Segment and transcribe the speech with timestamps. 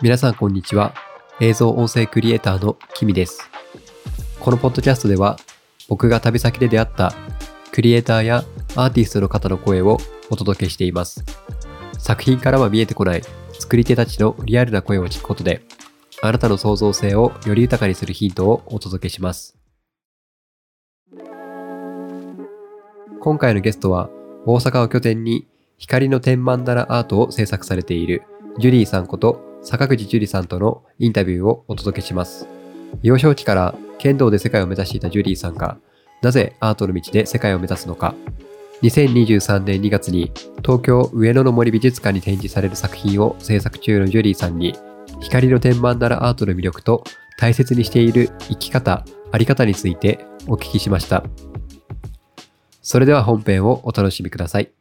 [0.00, 0.94] 皆さんこんにちは。
[1.40, 3.50] 映像音声クリエイターのキミです。
[4.38, 5.36] このポッドキャストでは
[5.88, 7.12] 僕が旅先で出会った
[7.72, 8.44] クリエイターや
[8.76, 9.98] アーティストの方の声を
[10.30, 11.24] お届けしています。
[11.98, 13.22] 作品からは見えてこない
[13.58, 15.62] 作り手たちのリアルな声を聞くことで
[16.22, 19.58] あなたの創造性をより豊かにするヒントをお届けします。
[23.20, 24.10] 今回のゲストは
[24.46, 28.22] 大阪を拠点に光の天曼荼羅アートを制作されている
[28.60, 32.46] ジュリーさんこと坂口樹里さんとのインタビューをお届けします。
[33.02, 35.78] 幼少期から剣道で世界を目指していたジュリーさんが、
[36.22, 38.14] なぜアートの道で世界を目指すのか。
[38.82, 40.32] 2023年2月に
[40.64, 44.74] 東京上野の森美術館に展示される作品を制作中のジュリーさんに、
[45.20, 47.02] 光の天曼荼羅アートの魅力と
[47.38, 51.24] 大切にしている生き方、あり方についてお聞きしました。
[52.82, 54.77] それでは本編をお楽しみください。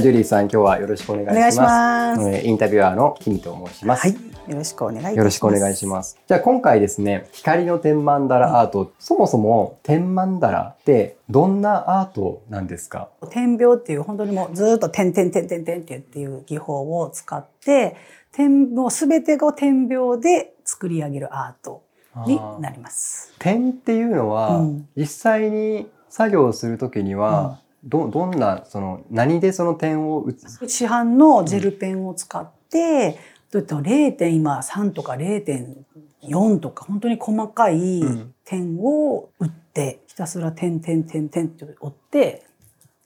[0.00, 2.18] ジュリーさん、今日はよろしくお願いします。
[2.20, 4.08] ますえーインタビュアーのキミと申します。
[4.08, 5.16] はい、よろしくお願いいたします。
[5.16, 6.18] よろしくお願いします。
[6.26, 13.10] じゃあ今回ですね、光の天曼荼羅アート、そもそも天曼荼羅ってどんなアートなんですか？
[13.30, 17.96] 点描っていう本当にもうずっと点点点点点っていう技法を使って、
[18.32, 21.82] 点描すべてを点描で作り上げるアート
[22.26, 23.34] になります。
[23.38, 30.68] 点っていうのは、うん実際に作業するときには、どどんなその何でその点を打つ？
[30.68, 33.18] 市販のジェルペンを使って、
[33.50, 42.44] どういった0点今3とか0.4とか本当に細かいうん点を打って、ひたすら点点点点って折って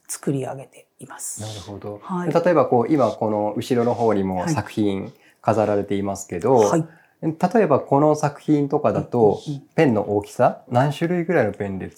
[0.07, 1.41] 作り上げています。
[1.41, 2.33] なるほど、はい。
[2.33, 4.49] 例えばこう今この後ろの方にもはい。
[4.53, 6.85] 作品飾られていますけど、はい。
[7.21, 9.41] 例えばこの作品とかだと、
[9.75, 10.63] ペンの大きさ？
[10.69, 11.91] 何種類ぐらいのペンで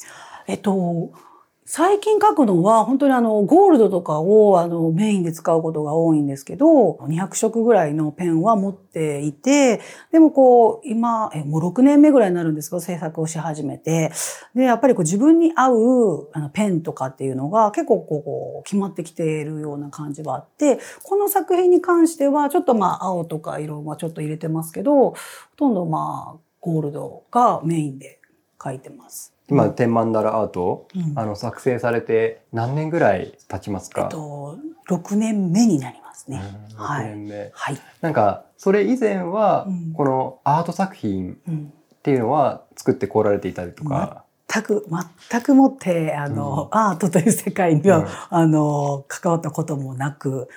[0.45, 1.12] えっと、
[1.70, 9.82] 最近書くのは本当にあのゴールドとかをあのメインで使うことが多いんですけど、200色ぐらいのペンは持っていて、
[10.14, 14.14] でもこう今、えもう6年目ぐらいになるんですけど、制作をし始めて、
[14.56, 25.16] で、やっぱりこう自分に合うあのペンとかっていうのが結構こう決まってきているような感じはあって、この作品に関してはちょっとまあ青とか色はちょっと入れてますけど、ほ
[25.58, 28.22] とんどまあゴールドがメインで
[28.64, 29.37] 書いてます。
[29.50, 31.18] 今天曼荼羅アートを、うん。
[31.18, 34.58] あの作成されて何年ぐらい経ちますえか、っと、
[34.90, 36.41] 6年目になりますね。
[36.72, 37.06] うんはい。
[37.06, 37.52] 6年目。
[37.53, 37.78] はい。
[38.02, 39.94] なんかそれ以前はうん。
[39.94, 41.74] このアート作品うん。
[41.97, 44.85] っていうのは作ってこられていたりとか、全く、
[45.30, 48.08] 全くもって、あの、アートという世界には、うん。
[48.29, 50.47] あの、関わったこともなく、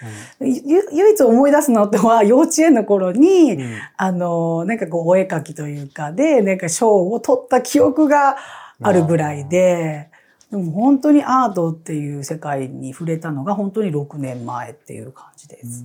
[0.41, 3.79] ゆ唯一思い出すのは、幼稚園の頃に、うん。
[3.97, 8.37] あの、なんかこう、お絵描きというかで、なんか賞を取った記憶が
[8.83, 10.11] あるぐらいで、
[10.51, 15.85] でも本当にアートっていう世界に触れたのが本当に6年前っていう感じです。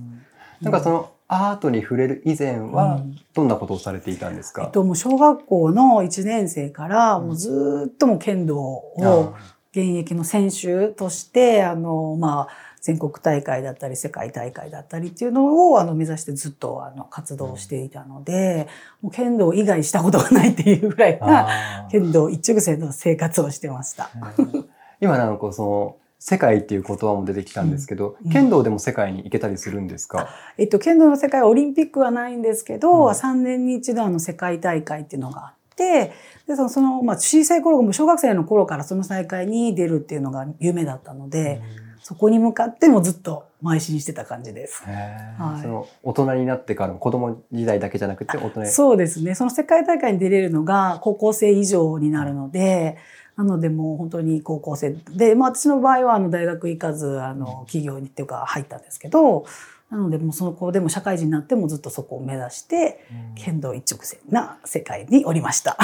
[0.60, 3.16] なんかそのアートに触れる以前はうん。
[3.34, 7.26] どんなことをされていたんですか、えっと、もう小学校の1年生から、うん。
[7.28, 9.34] もうずーっともう剣道あを
[9.72, 12.48] 現役の選手として、あの、まあ、
[12.86, 18.68] 全国大会だったり、世界大会だったりっていうのを、あの、目指してずっと、あの、活動していたので、
[19.02, 24.08] もう剣道以外したことがないっていうぐらいな、 剣道一直線の生活をしてました。
[24.38, 24.68] うん。
[25.00, 28.30] 今なんかその世界っていう言葉も出てきたんですけど、うん。
[28.30, 33.10] 剣道でも世界に行けたりするんですか、えっと、剣道の世界はオリンピックはないんですけど、うん。
[33.10, 36.12] 3年に一度あの世界大会っていうのがあって、
[36.46, 41.60] で、その、そのまあ、小さい頃、小学生の頃からその大会に出るっていうのが夢だったので、
[42.06, 44.84] そこに向かってもずっと邁進してた感じです。
[44.84, 45.60] はい。
[45.60, 49.34] その大人になってからも子供時代だけじゃなくて大人にそうですね。
[49.34, 52.96] その世界大会に出れるのが高校生以上になるので、
[53.34, 59.44] なのでもう本当に高校生で、まあ私の場合はあの大学行かず、あの企業にっていうか入ったんですけど、
[59.90, 63.00] なのでもうその子でも社会人になってもずっとそこを目指して、
[63.34, 65.76] 剣道一直線な世界におりました。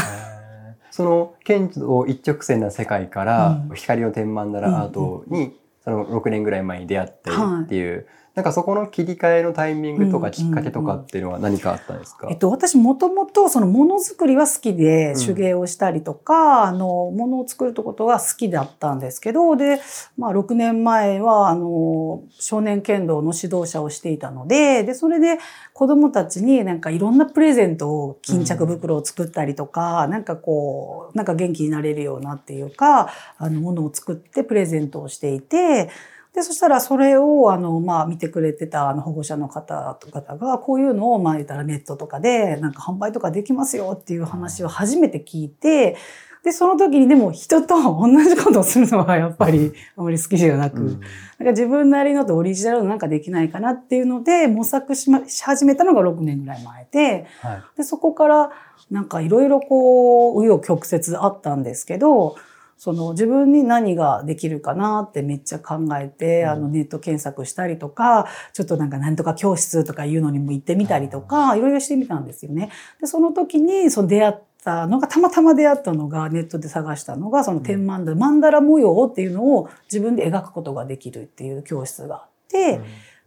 [0.92, 3.74] その剣道一直線な世界からうん。
[3.74, 7.30] 光の天曼荼羅アートにその6年ぐらい前に出会って
[7.64, 15.26] っていう、なんかそこの切り替えのタイミングとうんかきっかけとかっていうのは何かあったんですか、えっと、私もともとそのものづくりは好きでうん。
[15.26, 19.80] 手芸をしたりとか、あの、ものを作ることが好きだったんですけど、で、
[20.16, 25.38] まあ6年前は、あの、少年剣道の指導者をしていたので、で、それで
[25.72, 35.90] 子供たちになんかいろんなプレゼントを、巾着袋を作ったりとか、なんかこう、なんか元気になれるようなっていうか、あの、ものを作ってプレゼントをしていて、
[36.34, 45.96] で、そしたらそれを、あの、まあ、見てくれてた、あの、保護者の方々が、こういうのを、まあ、言ったらネットとかで、なんか販売とかできますよっていう話を初めて聞いて、
[46.42, 50.86] で、その時にでも人と同じことをするのはやっぱり あまり好きじゃなく、うん。
[50.88, 51.04] なんか
[51.50, 57.62] 自分なりのとオリジナルのなんかできないかなっていうので模索し,、ま、し始めたのが6年ぐらい前で、はい。
[57.76, 58.50] で、そこから
[58.90, 62.34] なんかいろいろこう、紆余曲折あったんですけど、
[62.82, 66.48] その自分に何ができるかなってめっちゃ考えて、うん。
[66.48, 72.70] あのネット検索したりとか、ちょっとなんかなんとか教室とかいうのにも行ってみたりとか、いろいろしてみたんですよね。
[73.00, 74.34] で、その時にその出会っ
[74.64, 82.80] たのが、たまたま出会ったのが、ネットで探したのが、その天満ダラ、マンダラ模様っていうのを自分で描くことができるっていう教室があって、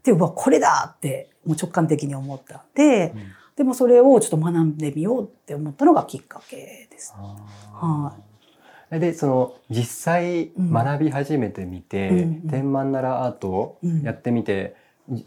[0.04, 3.22] で、うわ、これだって、もう直感的に思ったんで、うん。
[3.56, 7.13] でもそれをちょっと学んでみようって思ったのがきっかけです。
[7.16, 8.34] あー
[9.00, 10.71] でその実際うん。
[10.71, 12.50] 学び始めてみて、うんうん。
[12.50, 14.01] 天満ならアートをうん。
[14.01, 14.75] やってみて、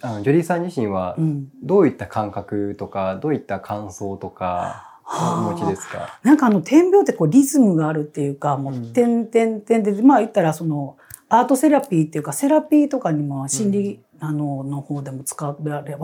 [0.00, 1.48] あのジョリーさん自身はうん。
[1.62, 8.92] どういった感覚とかどういった感想とかお持ちですか、なんかあの点描ってこうリズムがあるっていうか、もううん。
[8.92, 10.96] 点点点で、まあ言ったらその
[11.28, 15.56] アートセラピーっていうかセラピーとかにも心理、あのの方でも使わ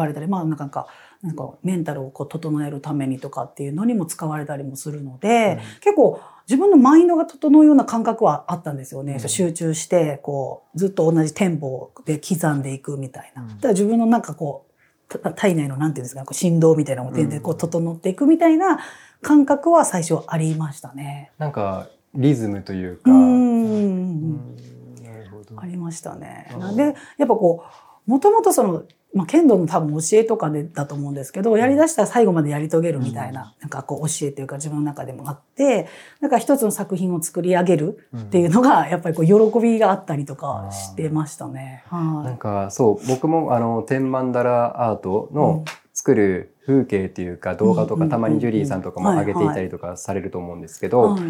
[0.06, 0.86] れたり、まあなんか
[1.22, 9.14] なんかメンタルをこう整えるためにとかっていうのにも使われたりもするので、結構自分のマインドが整うような感覚はあったんですよね。
[9.14, 13.42] うん集中してこうずっと同じテンポで刻んでいくみたいな。
[13.42, 14.66] うんだから自分のなんかこ
[15.08, 18.80] うた体内のなんていうんですかこう振動みたいなのも全然こう整っていくみたいな
[19.22, 21.30] 感覚は最初ありましたね。
[21.38, 24.56] なんかリズムというか、うんん。
[25.02, 26.60] なるほどありましたねうん。
[26.60, 27.64] なんで、やっぱこ
[28.06, 35.86] う、もともとその、まあ、剣道の多分教えとかでだと思うんですけど、やりだしたら最後までやり遂げるみたいな、なんかこう教えというか自分の中でもあって、
[36.20, 41.84] なんか一つの作品を作り上げるっていうのが、やっぱりこう喜びがあったりとかしてましたね。
[41.92, 45.34] なんはかそう僕もあの天満ダラアートい。
[45.34, 45.64] の
[45.94, 51.22] 作る風景っていうか動画とかたまにジュリーさんとかも上げていたりとかされると思うんですけど、はい。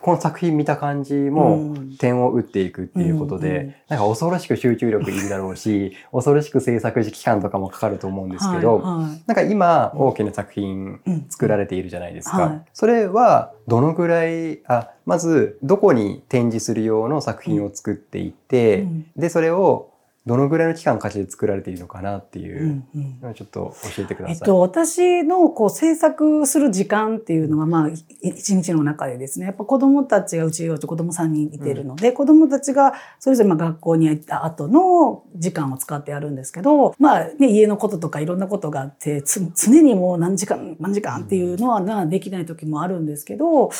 [0.00, 12.38] この作品見た感じうもん点を打っていくっていうことで、なんか恐ろしく集中力いるだろうし 恐ろしく制作期間とかもかかると思うんですけど、なんか今大きな作品うん作られているじゃないですか。
[12.38, 12.62] はい。
[12.72, 19.06] それはどのぐらいあまずどこに展示する用の作品を作っていて、うん。
[19.14, 19.90] でそれを
[20.26, 23.20] どのぐらいの期間かけて作られているのかなっていううんうん。
[23.22, 24.34] のをちょっと教えてください。
[24.34, 43.70] えっと、私のこう制作する時間っていうのが、まあ、い一日の中でですね、やっぱ子供たちがうちは子供3人いてるので、子供たちがそれぞれまあ学校に行った後の時間を使ってやるんですけど、まあ、ね、家のこととかいろんなことがあって、つ常にもう何時間、何時間っていうのはなできない時もあるんですけど、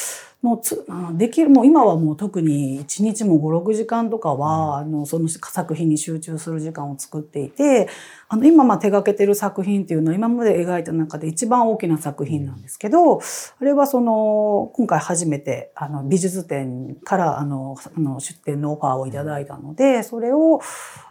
[0.47, 7.89] もうつできる、もう今はもう特に1日も5、6時間とかは、あの、その作品に集中する時間を作っていて、
[8.29, 20.61] あの、今まあ手掛けてる作品っていうのは今まで描いた中で一番大きな作品なんですけど、あれはその、今回初めて、あの、美術展から、あの、あの出展のオファーをいただいたので、それを、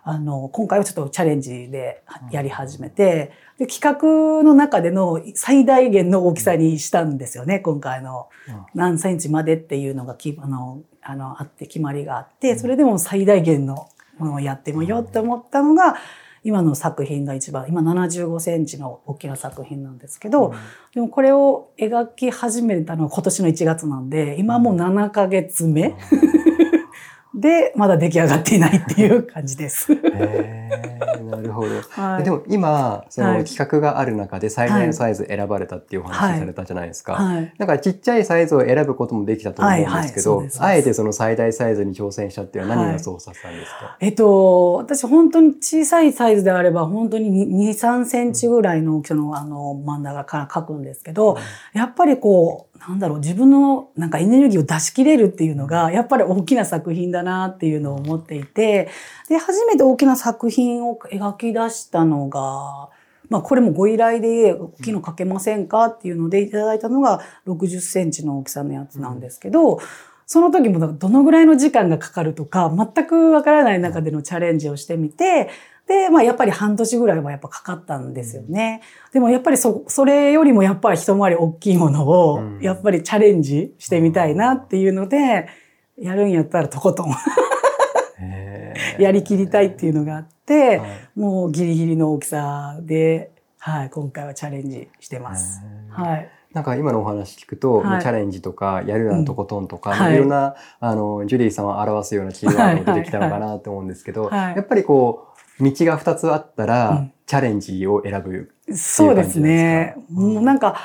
[0.05, 8.27] あの、今回はちょっとチャレンジでやり始めて、で、企画の中での最大限の大きさにしたんですよね、今回の。
[8.73, 15.95] 何センチまでっていうのがきあのあのあって決まりがあってそれでも最大限のものをやってみようって思ったのが
[16.43, 20.53] 今の作品が一番今75センチの大きな作品なんですけど、
[20.93, 25.95] でもこれを描き始めたのは今年の1月なんで今もう7ヶ月目
[27.33, 29.91] でまだ出来上がっていないっていう感じです。
[29.93, 30.54] へー
[31.25, 31.69] なるほど。
[31.89, 33.45] はい、でも今そのはい。
[33.45, 37.13] 企画がある中で最大のサイズ選ばれたっていうお話されたじゃないですか。
[37.13, 51.37] はい、なんかちっちゃいサイズを選ぶこともできたと思うんですけはいはいあえてその最大サイズに挑戦したっていうのは何が操作したんですか、えっと、私本当に小さいサイズであれば本当に2、3センチぐらいの大きさのあの真ん中から描くんですけど、
[51.73, 58.89] やっぱりこう、なんだろう、自分のなんかエネルギーを出し切れるっていうのが、やっぱり大きな作品だなっていうのを思っていて、
[59.27, 62.89] で、初めて大きな作品を描き出したのが、
[63.29, 69.79] まあこれもご依頼で大きいの描けませんかっていうのでいただいたのが60センチの大きさのやつなんですけど、
[70.25, 75.49] その時もどのぐらいの時間がかかるとか、全くわからない中でのチャレンジをしてみて、
[75.87, 78.81] で、まあやっぱり半年ぐらいはやっぱかかったんですよね。
[79.13, 85.47] でもやっぱりそ、それよりもやっぱり一回り大きいものをうん、やっぱりチャレンジしてみたいなっていうので、
[85.97, 87.13] やるんやったらとことん
[88.99, 95.61] やりきりたいっていうのがあって、はいもうギリギリの大きさで、はい、今回はチャレンジしてます。
[95.89, 96.29] はい。
[96.55, 98.01] なんか今のお話聞くと、はい。
[98.01, 104.55] チャレンジとかやるならとことんとか、うんはいい、ろんなあのジュリーさんを表すようなキーワードが出てきたのかなと思うんですけど、はい。
[104.55, 105.27] やっぱりこ
[105.59, 107.11] う道が2つあったら、うん。
[107.25, 108.53] チャレンジを選ぶ。
[108.73, 109.95] そうですね。
[109.99, 110.45] っていうん。
[110.45, 110.79] なんか、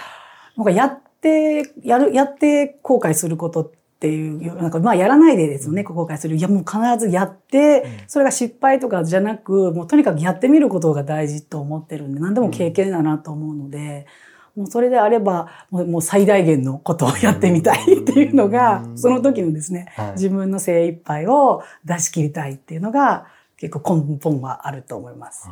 [0.57, 6.35] なんかやって、やる、やって後悔することっっていう、なんかまあやらないでですよね、後悔する。
[6.35, 14.07] いやもう必ずやって、それが失敗とかじゃなく、もうとにかくやってみることが大事と思ってるんで、何でも経験だなと思うので、
[14.57, 18.99] もうそれであれば、もう最大限のことをやってみたいっていうのがう、ん。
[18.99, 20.13] その時のですね、はい。
[20.13, 23.27] 自分の精一杯を出し切りたいっていうのが、
[23.57, 25.49] 結構根本はあると思います。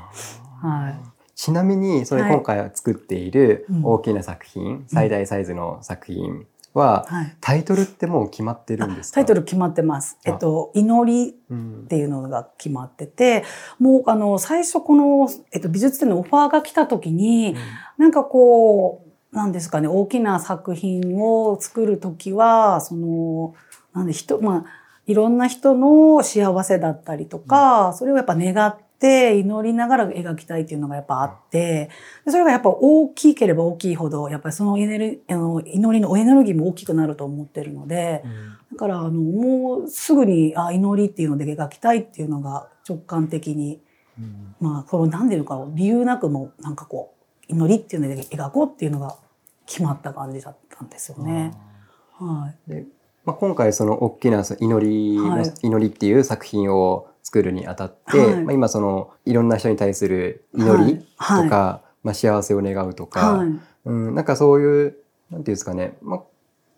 [0.63, 0.95] はい。
[1.35, 2.33] ちなみにそれはい。
[2.33, 3.85] 今回作っているうん。
[3.85, 6.47] 大きな作品、最大サイズの作品
[6.79, 7.37] は、はい。
[7.41, 9.17] タイトルってもう決まってるんですか？
[9.17, 10.17] タイトル決まってます。
[10.25, 11.83] えっと、祈りうん。
[11.85, 13.45] っていうのが決まってて、
[13.79, 17.57] もうあの、最初この、えっと、美術展のオファーが来た時に、
[17.97, 23.55] なんかこう、なんですかね、大きな作品を作る時は、その、
[23.93, 24.65] なんで人、まあ、
[25.07, 31.91] いろんな人の幸せだったりとか、それをやっぱ願って祈りながら描きたいっていうのがやっぱあって、
[32.25, 38.25] でそれがやっぱ大きければ大きいほど、やっぱりそのエネルあの祈りのエネルギーも大きくなると思ってるので、
[38.73, 43.81] だから、あの、もうすぐに、あ、祈りっていうので描きたいっていうのが直感的に、
[44.19, 47.15] うんまあ、これなんでいうのかな、理由なくも、なんかこ
[47.49, 49.17] う、祈りっていうので描こうっていうのが
[49.67, 51.55] 決まった感じだったんですよね。
[52.19, 52.71] はい。
[52.71, 52.87] で
[53.25, 58.45] まあ、今回その大きなその祈りの、はい祈りっていう作品を作るにあたって、はい。
[58.45, 61.51] まあ、今そのいろんな人に対する祈りとか、はい。
[62.03, 63.49] まあ、幸せを願うとか、はい。
[63.85, 64.97] うん、なんかそういう
[65.31, 66.21] なんていうんですかね、まあ、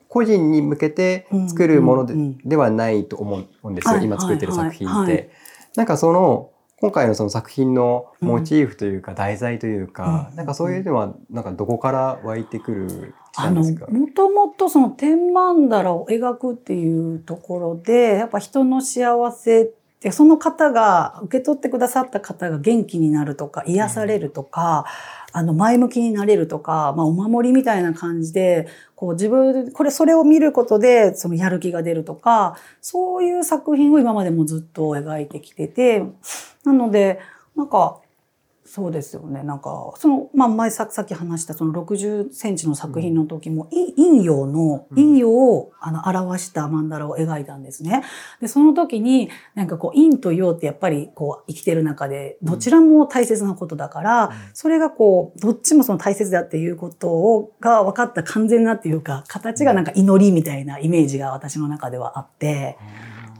[0.08, 2.20] 個人に向けて作るもので,、うん。
[2.20, 2.26] うん。
[2.26, 4.04] うんではないと思うんですよ、はい。
[4.04, 4.96] 今作ってる作品って。
[4.96, 5.12] はい。
[5.12, 5.30] はい。
[5.76, 10.36] なんかその今回のその作品のモチーフというか、題材というか、うん。
[10.36, 24.86] なんかそういうのはなんかどこから湧いてくるあの、んですか、もともとその天曼荼羅を描くっていうところで、やっぱ人の幸せで、その方が、受け取ってくださった方が元気になるとか、癒されるとか、
[25.32, 28.66] あの、前向きになれるとか、まあ、お守りみたいな感じで、
[28.96, 36.02] こう自分、これ、それを見ることで、そのやる気が出るとか、そういう作品を今までもずっと描いてきてて、
[36.64, 37.20] なので、
[37.54, 38.00] なんか、
[38.72, 39.42] そうですよね。
[39.42, 44.96] なんか、その、まあ、前ささっき話したその60センチの作品の時も、い陰陽の、うん。
[44.96, 48.04] 陰陽をあの表した曼荼羅を描いたんですね。
[48.40, 62.78] で、その時に、なんかこう、陰と陽ってやっぱりこう、生きてる中で、どちらも大切なことだから、それがこう、どっちもその大切だっていうことを、が分かった完全なっていうか、形がなんか祈りみたいなイメージが私の中ではあって、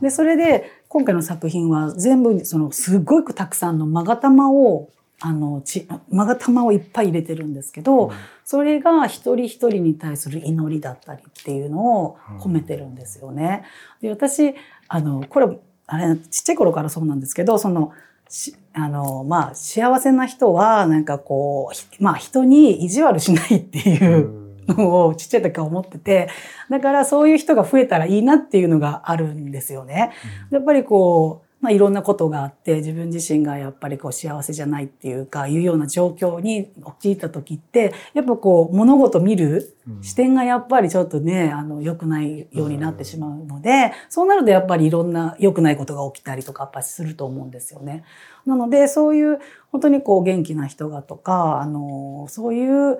[0.01, 4.89] で、それで、今回の作品は全部、その、すごくたくさんの勾玉を、
[5.21, 8.11] あの、ち、勾玉をいっぱい入れてるんですけど、
[8.43, 13.63] それが一人一人に対する祈りだったりっていうのを込めてるんですよね。
[14.01, 14.55] で、私、
[14.87, 15.47] あの、これ、
[15.87, 17.91] あれ、ちっちゃい頃からそうなんですけど、その、
[18.29, 26.29] しあの、まあ、幸せな人は、なんかこう、ひまあ、人に意地悪しないっていう、のをちっちゃい時から思ってて、
[26.69, 30.11] だからそういう人が増えたらいいなっていうのがあるんですよね。
[30.49, 48.03] やっぱりこう、まあいろんなことがあって、自分自身がやっぱりこう幸せじゃないっていうか、いうような状況に陥った時って、やっぱこう物事見る視点がやっぱりちょっとね、あの良くないようになってしまうので、そうなるとやっぱりいろんな良くないことが起きたりとかやっぱりすると思うんですよね。
[48.47, 49.39] なので、そういう
[49.71, 52.97] 本当にこう元気な人がとか、あの、そういう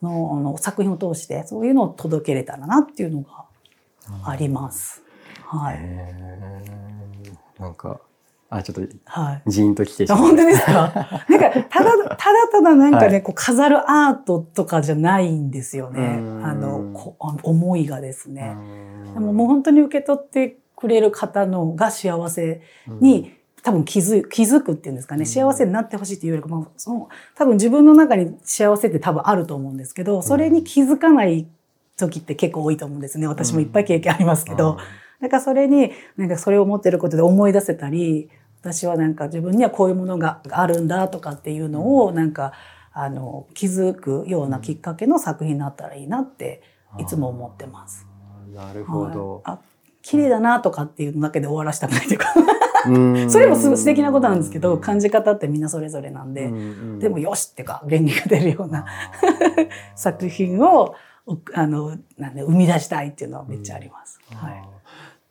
[0.00, 3.44] のあの作品を通して、そういうのを届けれたらなっていうのが
[4.24, 5.02] あります。
[5.44, 5.78] はい。
[7.58, 8.00] なんか、
[8.50, 9.42] あ、ちょっとはい。
[9.50, 10.72] ジーンと来てしまう本当ですか？
[11.28, 16.22] なんか、ただ、ただただなんかね、はいこう飾るアートとかじゃないんですよねう。
[16.40, 18.56] んあの、こ思いがですね。
[18.56, 23.32] うんでももう本当に受け取ってくれる方のが幸せに、
[23.64, 31.48] 多分気づ気づくっていうんですかね、うん幸せになってほしいっていうよりかも、その多分自分の中に幸せって多分あると思うんですけど、それに気づかない
[31.96, 33.26] 時って結構多いと思うんですね。
[33.26, 34.78] 私もいっぱい経験ありますけど。
[35.20, 42.52] だからそれに、なんかそれを持ってることで思い出せたり、私はなんか自分にはこういうものがあるんだとかっていうのを、なんか、
[42.92, 46.62] あの、気づくようなきっかけの作品になったらいいなって、
[46.98, 48.06] いつも思ってます。
[48.52, 49.42] なるほど。
[49.44, 49.56] はい。
[49.56, 49.60] あ、
[50.02, 52.34] 綺麗だなとかっていうのだけで終わらしたくないというか、
[52.88, 53.30] うん。
[53.30, 58.86] それもすごい素敵なことなんですけど、感じ方ってみんなそれぞれなんで、うんでもよしってか、元気が出るような
[59.94, 60.94] 作品を、
[61.26, 64.18] おあの、なんで、生み出したいっていうのはめっちゃあります。
[64.34, 64.77] はい。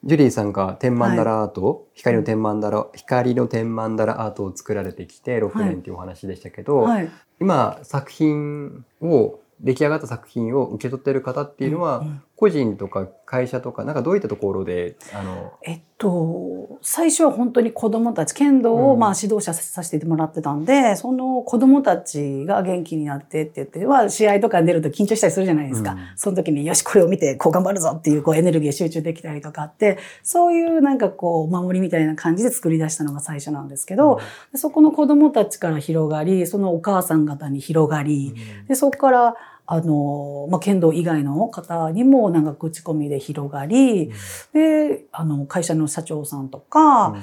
[0.08, 7.10] ジュリーさんが天曼荼羅アート、光の天曼荼羅、光の天曼荼羅アートを作られてきて6年っていうお話でしたけど、はい。
[7.42, 19.00] 今作品を出来上がった作品を受け取ってる方っていうのは、んん個人とか会社とかなんかどういったところであのえっと、最初は本当に子供たち、剣道をうん。
[19.00, 25.94] まあ指導者させてもらってたんで、その子供たちが元気になってって言って、は試合とかに出ると緊張したりするじゃないですか。
[25.94, 26.00] うん。
[26.16, 34.20] その時によし、これを見てこう頑張るぞっていうこうエネルギー集中できたりとかあって、そういうなんかこう守りみたいな感じで作り出したのが最初なんですけど、
[34.52, 38.36] でそこの子供たちから広がり、そのお母さん方に広がり、
[38.68, 39.36] で、そこから、
[39.70, 44.12] あの、まあ、剣道以外の方にもなんか口コミで広がり、
[44.54, 47.18] で、あの、会社の社長さんとか、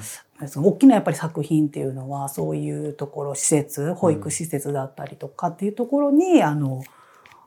[0.47, 6.83] その大きなやっぱり作品っていうのは、そういうところ、施設、保育施設だったりとかっていうところに、あの、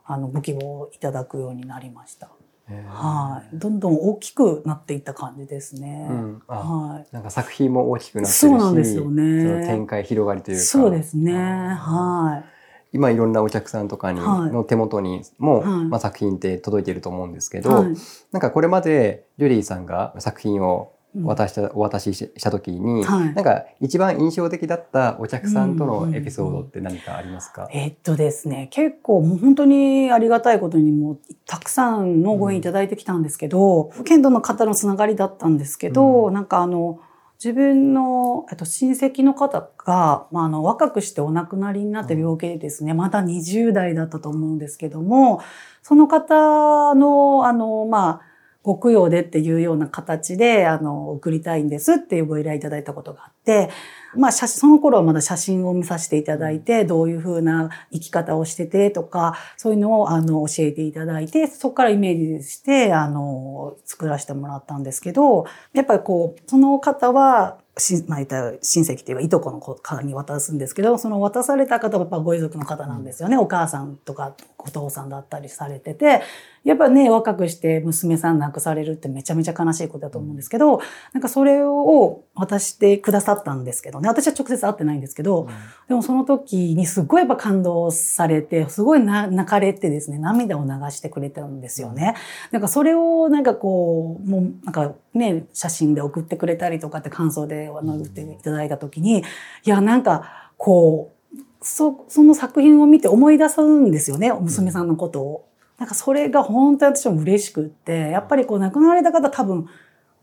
[0.05, 2.29] あの、ご希望をいただくようになりました。
[2.69, 3.57] えーはい。
[3.57, 6.07] どんどん大きくなっていった感じですね。
[6.09, 7.07] うんあはい。
[7.11, 11.33] なんか作品も大きくなってるしそうなんですよね展開広がりというかそうですね。
[11.33, 12.58] はい。
[12.91, 14.51] 今いろんなお客さんとかに、はい。
[14.51, 15.85] の手元にも、はい。
[15.85, 17.93] まあ、作品って届いていると思うんですけど、はい。
[18.31, 21.23] なんかこれまでジュリーさんが作品をうん。
[21.25, 23.33] 渡した、お渡しした時に、はい。
[23.33, 36.33] なんか一番印象的だったお客さんとのエピソードって何かありますか、えっとですね、結構もう本当にありがたいことにもうたくさんのご縁いただいてきたんですけど、剣道の方のつながりだったんですけど、うん。
[36.35, 36.99] なんかあの、
[37.41, 45.41] 自分の、えっと、親戚の方が、まあ、あの、若くしてお亡くなりになって病気でですね、まだ20代だったと思うんですけども、
[45.81, 48.21] その方の、あの、まあ、
[48.61, 53.69] ご供養でっていうような形で、あの、送りたいんですっていうご依頼いただいたことがあって、
[54.15, 73.37] まあ、写真その頃はまだ写真を見させていただいて、どういうふうな生き方をしててとか、そういうのを、あの、教えていただいて、そこからイメージして、あの、作らせてもらったんですけど、やっぱりこう、その方は、しまあ、親戚っていうか、いとこの方に渡すんですけど、その渡された方はやっぱご遺族の方なんですよね。
[73.37, 76.21] お母さんとかお父さんだったりされてて、
[76.63, 80.81] やっぱね、若くして娘さん亡くされるってめちゃめちゃ悲しいことだと思うんですけど、
[81.13, 84.09] なんかそれを渡してくださったんですけどね。
[84.09, 85.47] 私は直接会ってないんですけど、
[85.87, 92.15] でもその時にすごいやっぱ感動されて、すごいな泣かれてですね、涙を流してくれたんですよね。
[92.51, 99.23] なんかそれをなんかこう、もうなんかね、写真で送ってくれたりとかって感想で言っていただいた時に、い
[99.65, 105.48] やなんかこう、そ、その作品を見て思い出すんですよね、娘さんのことを。
[105.79, 109.67] なんかそれが本当に私も嬉しくって、やっぱりこう亡くなられた方多分、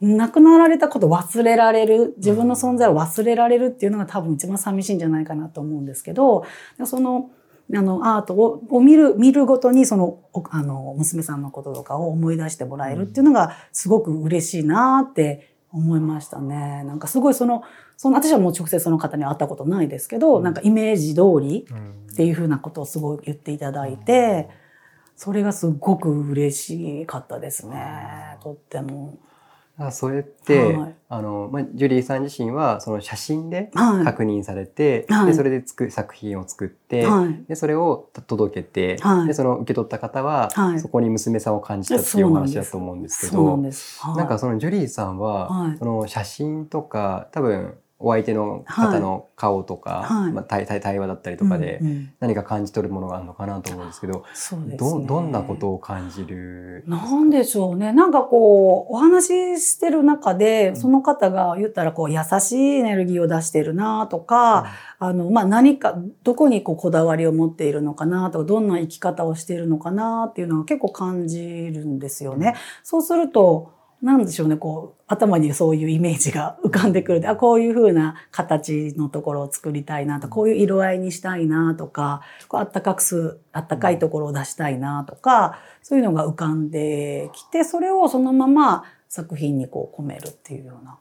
[0.03, 6.45] 亡くなられたこと忘れられる、自分の存在を忘れられるっていうのが多分一番寂しいんじゃないかなと思うんですけど、
[6.85, 7.31] その、
[7.75, 16.85] あの、アートをを見る、見るごとに、その、おあの、娘さんのこととかを思い出してもらえるっていうのが、すごく嬉しいなって思いましたね。
[16.85, 17.62] なんかすごいその、
[17.97, 21.66] その、私はもう直接その方に会ったことないですけど、なんかイメージ通り
[22.12, 24.49] っていうふうなことをすごい言っていただいて、
[25.16, 28.37] それがすごく嬉しかったですね。
[28.42, 29.18] とっても。
[29.79, 30.94] あそれって、はい。
[31.09, 34.05] あの、まあ、ジュリーさん自身はその写真ではい。
[34.05, 35.26] 確認されて、はい。
[35.26, 37.44] でそれで作作品を作って、はい。
[37.46, 39.26] でそれを届けて、はい。
[39.26, 40.81] でその受け取った方は、はい。
[40.81, 43.70] そこに娘さんを感じたっていうお話だと思うんですけどなん
[44.16, 45.79] なんかそのジュリーさんは、はい。
[45.79, 50.32] その写真とか多分お相手の方の顔とか、はい。
[50.32, 52.11] まあ、対対対話だったりとかでうんうん。
[52.20, 55.00] 何か感じ取るものがあるのかなと思うんですけど、そうですね。
[55.00, 56.85] どどんなことを感じる？
[56.87, 57.92] なんでしょうね。
[57.92, 64.66] なんかこう、お話ししてる中で、その方が言ったらこう、優しいエネルギーを出してるなとか、
[64.98, 72.56] あの、まあ、何か、どこにこう、こだわりを持っているのかなとか、どんな生き方をしているのかなっていうのが結構感じるんですよね。
[72.82, 77.28] そうすると、なんでしょうね、こう、頭にそういうイメージが 浮かんでくるで。
[77.28, 90.98] あ、こういう風な形のところを作りたいなとか、こういう色合いにしたいなとか、こうあったかくす、あったかいところを出したいなとか、そういうのが浮かんできて、それをそのまま作品にこう込めるっていうような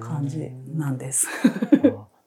[0.00, 1.28] 感じなんです。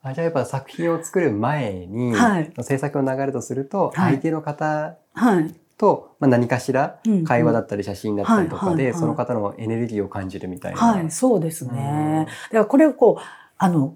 [0.01, 5.55] あじゃあやっぱ作品を作る前に、はい制作の流れとすると、はい相手の方はい。
[5.77, 10.77] と、まあ、何かしら会話だったり写真だったりとかで、はいはいはいその方のエネルギーを感じるみたいな。
[10.79, 12.27] はい、そうですうんね。
[12.45, 13.23] だからこれをこう、
[13.57, 13.95] あの、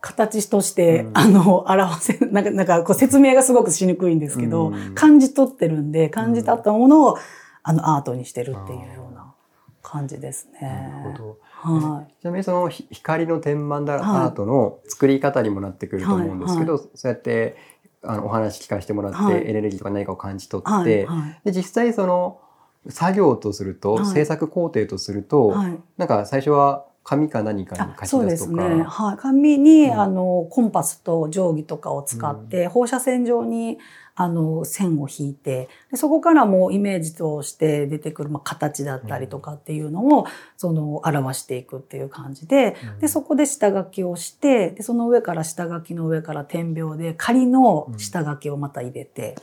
[0.00, 7.16] 形として、うんあの、表せ、 なんか、なんかこう説明がすごくしにくいんですけど、うん感じ取ってるんで、感じ取ったものを、
[7.62, 9.32] あの、アートにしてるっていうような
[9.82, 10.92] 感じですなね。
[11.06, 11.38] るほど。
[11.52, 12.14] はい。
[12.20, 17.56] ちなみにそのひ光の天板だはいアートの作り方にもなってくると思うんですけど、そうやって
[18.06, 21.06] あのお話聞かせてもらって、はいエネルギーとか何かを感じ取って、はい。
[21.06, 21.40] はい。
[21.44, 22.40] で実際その
[22.88, 25.78] 作業とすると、はい制作工程とすると、はい。
[25.96, 28.06] なんか最初は紙か何かに書き出すとか。
[28.06, 28.82] そうですね。
[28.82, 29.16] はい。
[29.18, 33.78] 紙に、うんあの、コンパスと定規とかを使って、放射線状に、
[34.16, 42.98] あの、線を引いて、でそこからもうイメージとして出てくる、まあ、形だったりとかっていうのを、その、表していくっていう感じで、うん。
[43.00, 49.34] で、そこで下書きをして、で、その上から下書きの上から点描で仮の下書きをまた入れて、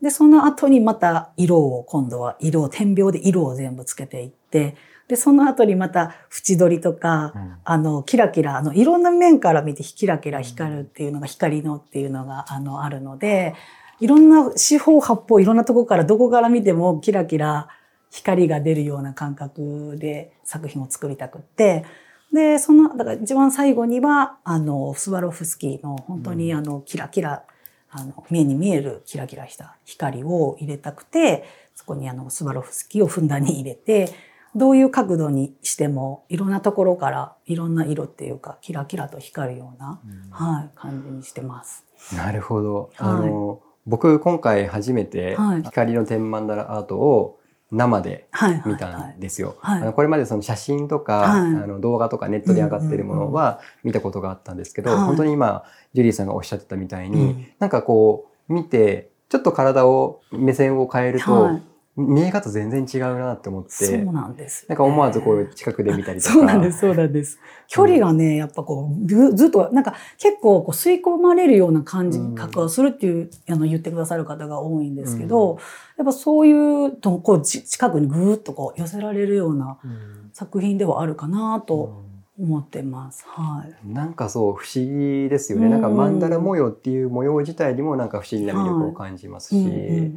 [0.00, 4.76] で、その後にまた色を、今度は色を、点描で色を全部つけていって、
[5.08, 7.56] で、その後にまた縁取りとか、うん。
[7.64, 13.54] あの、キラキラ、あの、いろんな面から見てキラキラ光るっていうのが、光のっていうのが、あの、あるので、
[14.00, 17.68] いろんな四方八方、いろんなとこから、どこから見てもキラキラ
[18.10, 21.84] 光が出るような感覚で作品を作りたくって、
[22.32, 27.44] で、その、だから一番最後には、あの、スワロフスキーの本当にあの、キラキラ、
[27.90, 34.12] あの、目に見えるキラキラした光を入れたくて、そこにあの、スワロフスキーをふんだんに入れて、
[34.56, 41.84] どういう角度にしても、いろんなところから、いろんな色っていうか、キラキラと光るような、はい、感じにしてます。
[42.16, 42.74] なるほど。
[42.82, 45.62] はいあの、僕今回初めてはい。
[45.62, 48.28] 光の天曼荼羅アートを生で。
[48.64, 49.56] 見たはいんですよ。
[49.60, 49.82] はい。
[49.82, 51.40] あのこれまでその写真とか、はい。
[51.40, 54.98] あの動画とかネットで上がってるものは見たことがあったんですけど、はい。
[55.00, 57.46] 本当に今ジュリーさんがおっしゃってたみたいに、うん。
[57.58, 61.62] なんかこう見てちょっと体を目線を変えると、はい
[61.96, 63.70] 見え方全然違うなって思って。
[63.84, 66.32] そうなんですよね、なんか思わずこう近くで見たりとか。
[66.34, 67.38] そうなんです、そうなんです。
[67.68, 75.58] 距離がね、やっぱこう、ずずっと、なんか結構こう吸い込まれるような感じうん覚をするっていう、あの、言ってくださる方が多いんですけど、
[75.96, 80.24] やっぱそういうと、こう、ち近くにぐーっとこう寄せられるようなうん。
[80.34, 82.02] 作品ではあるかなと
[82.38, 83.24] 思ってます。
[83.28, 83.88] はい。
[83.88, 85.66] なんかそう不思議ですよね。
[85.66, 90.12] うんなんか曼荼羅模様っていう模様自体にもなんか不思議な魅力を感じますし、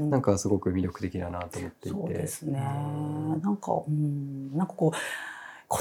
[0.00, 1.98] なんかすごく魅力的だなと思っていて。
[1.98, 3.42] そうですねうん。
[3.42, 4.96] なんか、うん、なんかこう、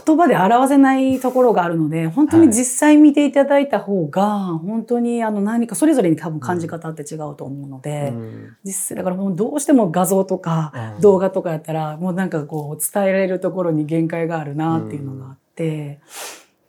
[0.06, 15.49] 言葉で表せないところがあるので、本当に実際見ていただいた方が、本当にあの何か、それぞれに多分感じ方って違うと思うので、うん実際、だからもうどうしても画像とかうん動画とかやったら、もうなんかこう伝えられるところに限界があるなっていうのがあって、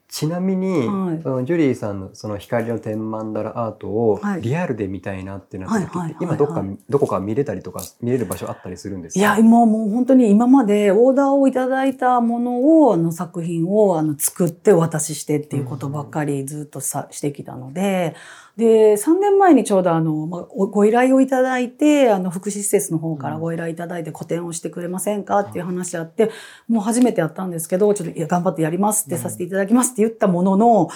[0.08, 1.22] ちなみに、はい。
[1.22, 4.42] そのジュリーさんのその光の天曼荼羅アートをはい。
[4.42, 9.20] リアルで見たいなってなった時って、は今どっか、はいどこか見れたりとか見れる場所あったりするんですか？
[9.20, 18.16] いや、今もう本当に今までオーダーをいただいたものを、あの作品をあの作ってお渡ししてっていうことばっかりずっとさしてきたので、
[18.60, 25.40] で、3年前にちょうどあの、まご依頼をいただいて、あの、福祉施設の方からご依頼いただいて個展をしてくれませんか？
[25.40, 26.30] っていう話あって、
[26.68, 30.88] もう初めてやったんですけど、ちょっといや頑張ってやりますってさせていただきますって言ったものの、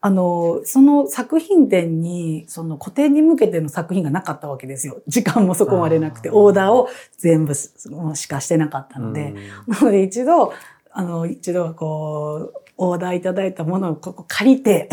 [0.00, 5.02] あの、その作品展に、その個展に向けての作品がなかったわけですよ。
[5.06, 7.70] 時間もそこまでなくて、オーダーを全部し
[8.14, 9.34] しかしてなかったので、
[9.66, 10.54] なので一度、
[10.92, 14.88] あの、一度こう、オーダーいただいたものをここ借りて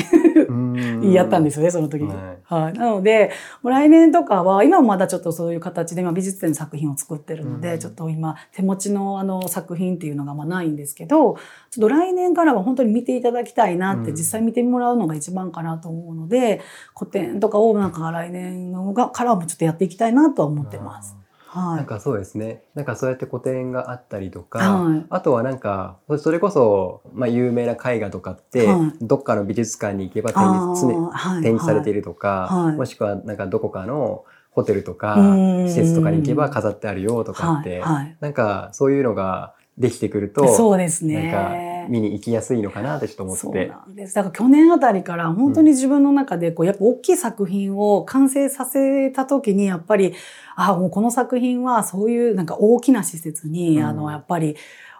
[0.49, 2.09] うんやったんですよね、その時に。
[2.09, 2.73] はいはい。
[2.73, 3.31] なので、
[3.63, 11.35] 来年とかは、今はまだちょっとそういう形で、今美術展の作品を作ってるので、うんちょっと今、手持ちのあの作品っていうのがまあないんですけど、
[11.71, 16.61] ちょっと来年からは本当に見ていただきたいなって、うん実際見てもらうのが一番かなと思うので、
[16.93, 21.15] 個展とかをなんか来年のがからもちょっとやっていきたいなとは思ってます。
[21.47, 21.77] はい。
[21.77, 22.63] なんかそうですね。
[22.75, 25.05] なんかそうやって個展があったりとか、はい。
[25.09, 28.93] あとはなんか、それこそ、まあ有名な絵画とかって、はい。
[29.01, 30.43] どっかの美術館に行けば展
[30.75, 32.75] 示、はい展示されているとか、はい。
[32.75, 35.67] もしくはなんかどこかのホテルとかうん。
[35.67, 38.17] 施設とかに行けば飾ってあるよとかって、はいはい。
[38.19, 41.31] なんかそういうのができてくると、そうですね。
[41.31, 43.67] なんか見に行きやすいのかなってちょっと思そうって。
[43.67, 44.15] なんです。
[44.15, 50.13] だから去年あたりから本当に自分の中でこう、やっぱ大きい作品を完成させた時に、やっぱり、
[50.55, 54.55] あもうこの作品はそういうなんか大きな施設に、うんあの、やっぱり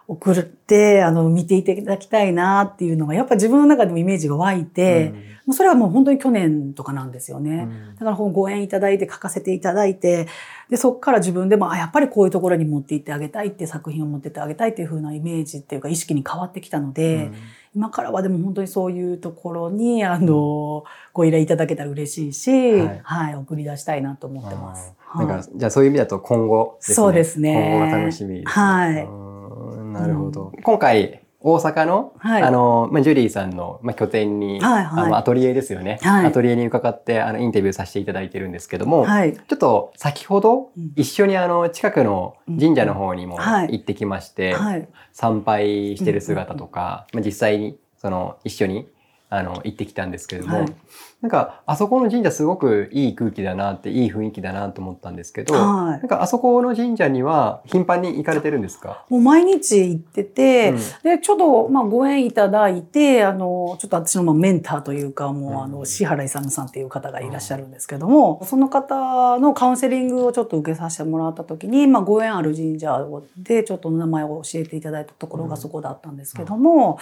[0.08, 5.12] 送って、あの、見ていただきたいなっていうのが、やっぱ自分の中でもイメージが湧いて、
[5.44, 7.44] もうそれはもう本当に去年とかなんですようん。
[7.44, 7.68] ね。
[7.98, 10.26] だからご縁いただいて書かせていただいて、
[10.70, 17.30] で、そこから自分でも、あ、やっぱりこういうところに持って行ってあげたいっていう作品を持ってってあげたいっていう風なイメージっていうか意識に変わってきたので、
[17.74, 24.94] 今からはでも本当にそういうところに、あの、ご依頼いただけたら嬉しいし、ははいい、送り出したいなと思ってます。
[25.14, 26.94] なんか、じゃあそういう意味だと今後ですね。
[26.94, 27.52] そうですね。
[27.54, 29.04] 今後が楽しみですね、はい。
[29.04, 29.37] うん
[29.76, 30.52] なるほど。
[30.62, 36.00] 今回、大阪の、はいあの、まあ、ジュリーさんの、まあ、拠点に、はいはいあの、アトリエですよね。
[36.02, 39.34] はいアトリエに伺って、あの、インタビューさせていただいてるんですけども、はい。
[39.34, 44.88] ちょっと先ほどうん一緒にあの、近くの神社の方にもはい行ってきまして、はい。
[45.12, 48.88] 参拝してる姿とか、まあ、実際に、その、一緒に、
[49.30, 50.74] あの行ってきたんですけれども、はい。
[51.20, 55.98] なんかあそこの神社すごくいい空気だなっていい雰囲気だなと思ったんですけど、はい。
[55.98, 60.78] なんかあそこの神社には頻繁に行かれてるんですか、もう毎日行ってて、うん。
[61.02, 65.62] で、ちょっと、まあ、ご縁いただいて、あの、ちょっと私のまあメンターというか、もう、うん。
[65.62, 76.98] あの、石原勇さんっていう方がいらっしゃるんですけども、その方のカウンセリングをちょっと受けさせてもらった時に、まあ、ご縁ある神社で、ちょっと名前を教えていただいたところがそこだったんですけども、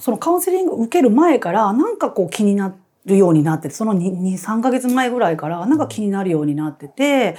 [0.00, 2.74] そのカウンセリング受ける前から、なんかこう気にな
[3.06, 7.36] るようになってて、その2、2 3ヶ月前ぐらいから、なんか気になるようになってて、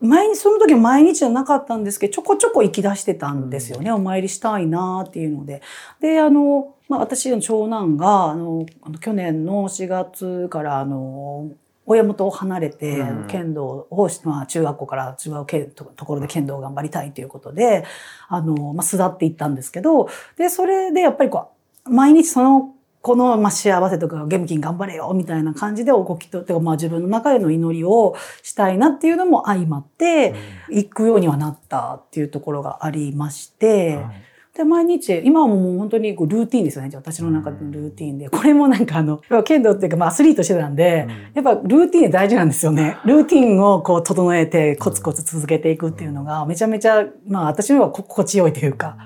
[0.00, 3.92] 毎日、その時は毎日じゃなかったんですけど、ちょこちょこ行き出してたんですよね。
[3.92, 5.62] お参りしたいなっていうので。
[6.00, 8.64] で、あの、まあ、私の長男が、あの、
[9.00, 11.50] 去年の4月から、あの、
[11.84, 17.84] 親元を離れて、うん剣道を、まあ、中学校から違う剣とところで剣道を頑張りたいということで、
[18.28, 21.50] あの、まあ、巣立っていったんですけど、で、それでやっぱりこ
[21.84, 30.34] う、毎日その、この、まあ、幸せとか、ゲムキン頑張れよみたいな感じで、おごきと、てか、まあ、自分の中での祈りをしたいなっていうのも相まって、
[30.68, 36.90] 行くようにはなったっていうところがありまして、はいで、毎日、今はもう本当にこうルーティンですよね。
[36.92, 38.28] 私の中でのルーティンで。
[38.28, 42.98] これもなんかあの、剣道っていうか、まあアスリートしてたんで、やっぱルーティンで大事なんですよね。
[43.04, 48.96] ルーティンをこう整えてコツコツ続けていくっていうのがめちゃめちゃ、まあ私には心地よいというか、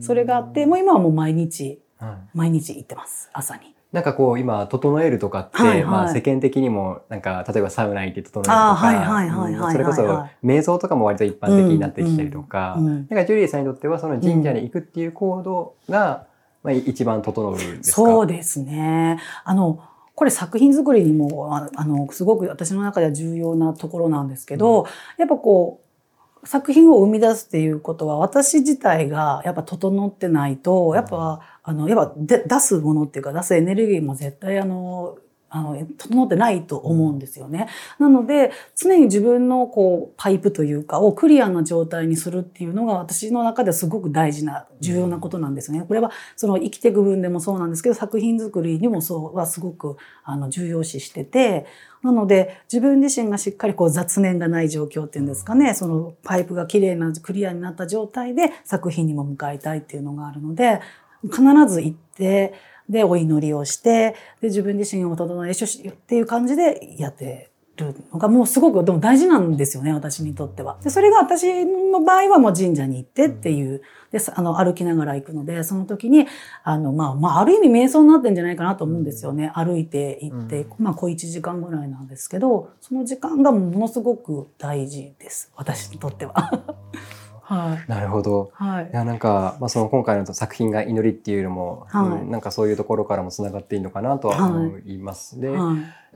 [0.00, 1.83] それがあって、もう今はもう毎日、はい
[2.34, 3.30] 毎日行ってます。
[3.32, 3.74] 朝に。
[3.92, 5.84] なんかこう今整えるとかって、はいはい。
[5.84, 16.26] まあ世間的にもなんか例えばサウナ行って整えるとかそれこそはい瞑想とかも割と一般的になってきたりとか、うんうんなんかジュリーさんにとってはその神社に行くっていう行動が、
[16.64, 17.96] まあ、一番整うんですか？
[17.96, 19.20] そうですね。
[19.44, 19.80] あの、
[20.16, 24.86] これ作品作りにも、ああの、すごく私の中では重要なところなんですけど、
[25.18, 25.82] やっぱこ
[26.42, 35.16] う、作品を生み出すっていうことは、私自体がやっぱ整ってないと、やっぱ、あの、やっぱで出すものっていうか、出すエネルギーも絶対あの、
[35.48, 37.68] あの、整ってないと思うんですよね。
[38.00, 45.84] なので、常に自分のこう、パイプというか、をクリアな状態にするっていうのが、私の中ではすごく大事な、重要なことなんですね。
[45.86, 51.66] これは、その生きていく分でもそうなんですけど、作品作りにもそうはすごく、あの、重要視してて、
[52.02, 60.80] なので、自分自身がしっかりこう雑念がない状況っていうんですかね、そのパイプが綺麗な、クリアになった状態で作品にも向かいたいっていうのがあるので、
[61.30, 62.54] 必ず行って、
[62.88, 70.78] で、お祈りをして、で、自分自身を整えししっていう感じでやってるのがもうすごくでも大事なんですよね、私にとっては。
[70.82, 73.82] で、それが私の場合はもう神社に行ってっていう、
[74.12, 76.26] で、あの、歩きながら行くので、その時に、
[76.62, 79.50] あの、まあ、まあ、ある意味瞑想になってんじゃないかなと思うんですよね。
[79.54, 85.50] 歩いて行って、まあ、小1時間ぐらいなんですけど、その時間がものすごく大事です。
[85.56, 86.50] 私にとっては。
[87.44, 87.90] はい。
[87.90, 88.50] なるほど。
[88.54, 88.94] はいい。
[88.94, 95.40] やなんか、まあ、その今回の作品が祈りっていうのも、はいうんなんかそういうところからもつながっていいのかなとは思います。
[95.40, 95.74] では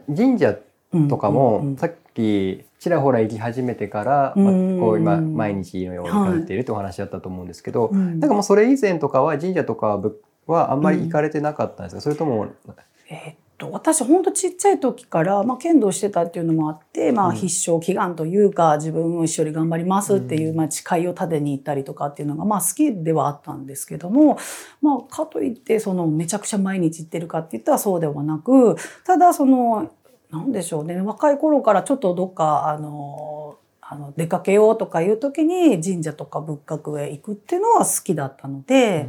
[0.08, 0.56] い神社
[0.92, 10.00] うんとかも、うんうんさっきちらほら行き始めてから、まあうんこう今毎日のように行かれているというお話だったと思うんですけど、うんなんかもうそれ以前とかは神社とか
[10.46, 12.48] はあんまり行かれてなかったんですか、それとも、
[13.10, 24.38] えーっと私ほんとちっちゃい時から、まあ、剣道してたっていうのもあって、まあ、うん必勝祈願というか自分も一緒に頑張りますっていう、うんまあ、誓いを立てに行ったりとかっていうのが、まあ、好きではあったんですけども、
[24.80, 29.90] まあ、かといってそのめちゃくちゃ毎日行ってるかって言ったらそうではなくただその
[30.30, 39.08] なんでしょうね若い頃からちょっとどっかあのあの出かけようとかいう時に神社とか仏閣へ行くっていうのは好きだったので。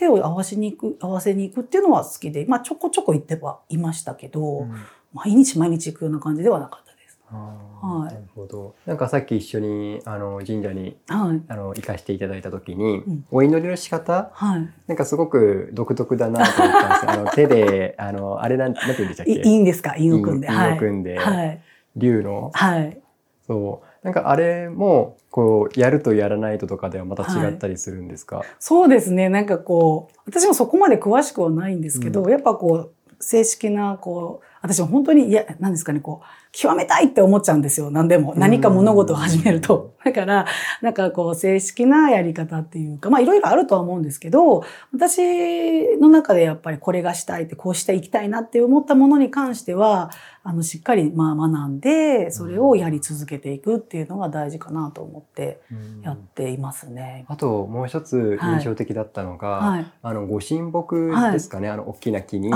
[0.00, 4.74] 手を合わせに行く、合わせに行くっていうのは好きで、まあちょこちょこ行ってはいましたけど、うん
[5.12, 7.18] 毎日毎日行くような感じではなかったです。
[7.28, 8.76] はいなるほど。
[8.86, 11.42] なんかさっき一緒にあの神社にはい。
[11.48, 14.30] あの行かせていただいた時に、うんお祈りの仕方？
[14.32, 17.10] はなんかすごく独特だなと思ったんですよ。
[17.10, 19.34] あの 手であのあれなんなんて言うんでしたっい。
[19.34, 19.40] け？
[19.40, 19.96] いいいんですか？
[19.98, 20.46] 韻を組んで。
[20.48, 20.70] 韻はい。
[20.70, 21.60] 韻を組んで、はい。
[21.96, 22.52] 竜の？
[22.54, 23.00] はい。
[23.48, 28.42] そうなんかあれもこうやるとやらないととかではまた違ったりするんですか？
[28.58, 29.28] そうですね。
[29.28, 37.90] なんかこう、私もそこまで詳しくはないんですけど、うやっぱこう、正式な、こう、私も本当に、いや、何ですかね、こう、極めたいって思っちゃうんですよ。
[37.90, 38.34] 何でも。
[38.36, 39.94] 何か物事を始めると。
[40.04, 40.46] だから、
[40.82, 50.10] なんかこう、正式なやり方っていうか、まあいろいろあるとは思うんですけど、私の中でやっぱりこれがしたいって、こうしていきたいなって思ったものに関しては、
[50.42, 55.60] あの、しっかりまあ学んで、それをやり続けていくっていうのが大事かなと思って
[56.02, 57.24] やっていますね。
[57.28, 59.86] あともう一つ印象的だったのが、はい。
[60.02, 62.50] あのご神木ですかね、あの大きな木に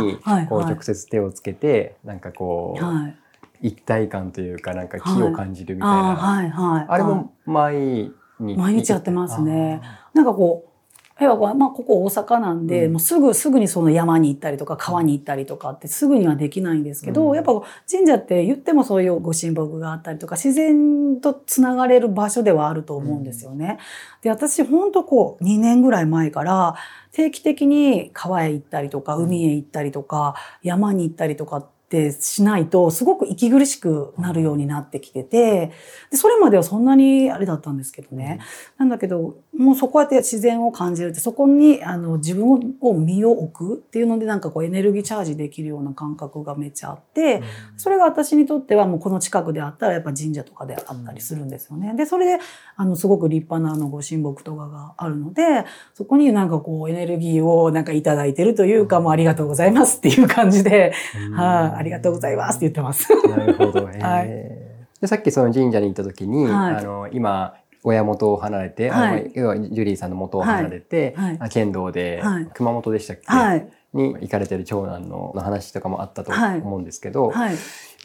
[0.49, 3.17] こう直接手をつけて、なんかこう、はい。
[3.61, 6.87] 一体感というかなんか木を感じるみたいな、はい、はい。
[6.89, 9.81] あれも毎日毎日やってますね。
[10.13, 10.75] なんかこう、
[11.23, 12.93] やっぱまあここ大阪なんで、うん。
[12.95, 17.37] もうすぐすぐにその山に行ったりとか川に行ったりとかってすぐにはできないんですけど、うん。
[17.37, 17.53] やっぱ
[17.91, 23.79] 神社って言ってもそういうご神木があったりとか自然とつながれる場所ではあると思うんですよね。
[24.23, 26.75] で私本当こう2年ぐらい前から
[27.13, 35.73] 定期的に川へ行ったりとか海へ行ったりとか山に行ったりとかってしないとすごく息苦しくなるようになってきてて
[36.11, 38.41] でそれまではそんなにあれだったんですけどね。
[38.79, 47.43] なんだけど、もうそこやって自然を感じるって、そこにあの自分を身を置くっていうのでなんかこうエネルギーチャージできるような感覚がめっちゃあって、
[47.77, 51.95] それが私にとってはもうこの近くであったらやっぱ神社とかであったりするんですよね。
[51.95, 52.39] で、それで
[52.77, 60.93] あのすごく立派なあのご神木とかがあるので、そこになんかこうエネルギーをなんかいただいてるというか、もうありがとうございますっていう感じで、
[61.37, 63.09] はい、ありがとうございますって言ってます。
[63.29, 63.81] なるほど。
[63.89, 67.55] へーはいでさっきその神社に行った時に、はいあの今
[67.87, 73.69] 親元を離れて、はい要はジュリーさんの元を離れて、はいあ剣道で、はい熊本でしたっけ、はい。
[73.93, 77.57] に行かれてる長男のの話とかもあったとはい思うんですけど、はい。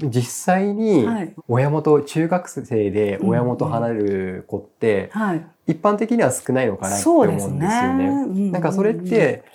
[0.04, 5.48] 実際にはい親元中学生で親元離れる子って、はい。
[5.68, 7.94] 一般的には少ないのかなってそ思うんですようですね。
[7.94, 8.06] ね。
[8.08, 9.46] うんなんかそれって、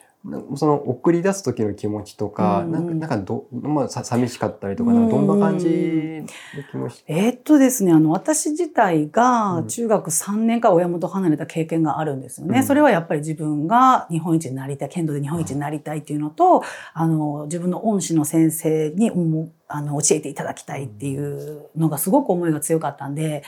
[0.57, 9.69] その送り出す時の気持ちとか、うんなんかなんかど、まあ、さ寂しかったりとか、うんどんな感じの気持ち、えーっとですね、あの、私自体うがん。
[9.69, 12.61] 中学3年から親元離れた経験があるんですよね。
[12.61, 12.65] うん。
[12.65, 16.63] それはやっぱり自分が日本一になりたい、剣道で日本一になりたいっていうのと、
[16.95, 23.43] あの、自分の恩師の先生に、うんあの、教えていただきたいっていうのがすごく思いが強かったんで、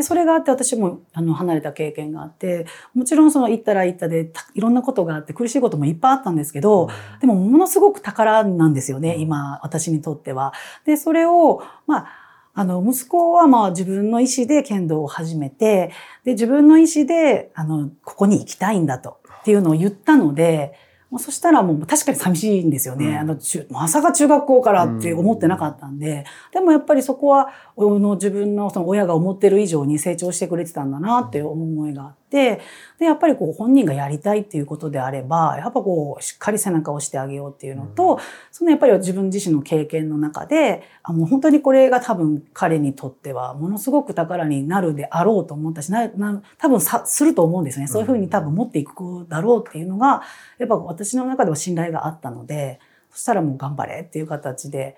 [0.00, 6.88] で、それがあって私もあの離れた経験があって、もちろんその行ったら行ったでたいろんなことがあって苦しいこともいっぱいあったんですけど、
[7.20, 10.54] でもものすごく宝なんですよね、うん今、私にとっては。
[10.86, 12.06] で、それを、まあ、
[12.54, 15.92] あの、息子はまあ自分の意思で剣道を始めて、
[16.24, 20.72] で、自分の意思で、あの、ここに行きたいんだと、っていうのを言ったので、
[21.10, 23.08] まあ、そしたらもう確かに寂しいんですよね。
[23.08, 23.16] うん。
[23.16, 32.60] あの、中まさか中学校からって思ってなかったんで、でもやっぱりそこは、あの自分のその親が思ってる以上に成長してくれてたんだなっていう思いがあって、で、
[33.00, 38.20] やっぱりこう本人がやりたいっていうことであれば、やっぱこうしっかり背中を押してあげようっていうのと、
[38.52, 47.88] そのやっぱり自分自身の経験の中で、あもう本当にこれが多分彼にとってはものすごく宝になるであろうと思ったし、なな多分さすると思うんですよね。
[47.88, 50.22] そういうふうに多分持っていく子だろうっていうのが、
[50.58, 52.78] やっぱ私の中では信頼があったので、
[53.10, 54.96] そしたらもう頑張れっていう形で、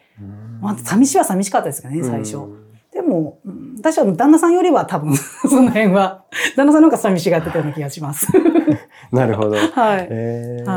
[0.61, 2.72] まあ、寂しいは寂しかったですけどね、最初。
[3.03, 5.17] でも、うん私は旦那さんよりは多分、
[5.49, 6.25] その辺は、
[6.57, 8.29] 旦那さんの方が寂しがってたような気がします。
[9.11, 9.57] なるほど。
[9.57, 10.07] はい。
[10.11, 10.71] えー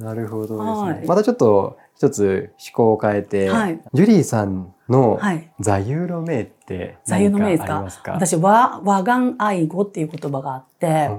[0.00, 0.62] はなるほどですね。
[0.92, 5.50] はいまたちょっと一つ思考を変えて、はいジュリーさんのはい。
[5.60, 7.80] 座右の銘って座右何かありの銘ですか？
[7.82, 8.12] ますか？
[8.12, 11.10] 私、和、和願愛語っていう言葉があって、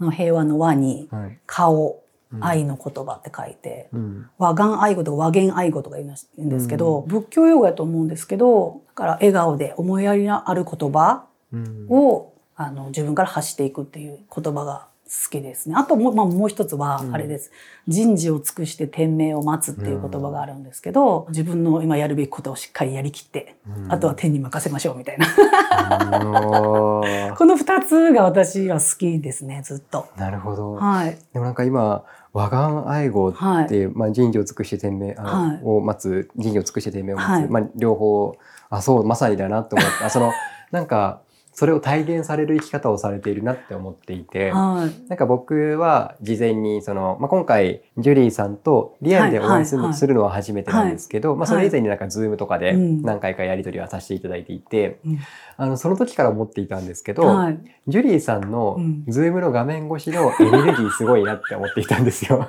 [0.00, 1.08] あの平和の和に、
[1.46, 1.94] 顔、うん
[2.40, 15.74] 愛の言葉って書いて、うん和願愛語とか和言愛語とか言うんですけど、仏教用語やと思うんですけど、だから笑顔で思いやりのある言葉うんを、あの自分から発していくっていう言葉が好きですね。
[15.76, 17.50] あともう,、まあ、もう一つはうんあれです、
[17.88, 25.26] 人事を尽くして天命を待つっていう言葉があるんですけど、自分の今やるべきことをしっかりやりきって、うんあとは天に任せましょうみたいな。
[27.36, 30.06] この二つが私は好きですね、ずっと。
[30.16, 30.74] なるほど。
[30.74, 31.18] はい。
[31.32, 35.16] でもなんか今和顔愛語はいっていう、まあ、人事を尽くして天命
[35.62, 37.48] を待つ人事を尽くして天命を待つ、はい。
[37.48, 38.36] まあ、両方
[38.68, 40.32] あそうまさにだなと思ってあその
[40.70, 44.50] なんかそれを体現される生き方をされているなって思っていて。
[44.52, 45.08] はい。
[45.08, 55.18] なんか僕は事前にその、まあ、今回ジュリーさんとリアルでお会いする,、のは初めてなんですけど、まあ、それ以前になんかズームとかでうん何回かやり取りはさせていただいていて、うん
[55.56, 57.58] あのその時から思っていたんですけど、はい。
[57.86, 62.48] ジュリーさんのうんズームの画面越しのエネルギーすごいなって思っていたんですよ。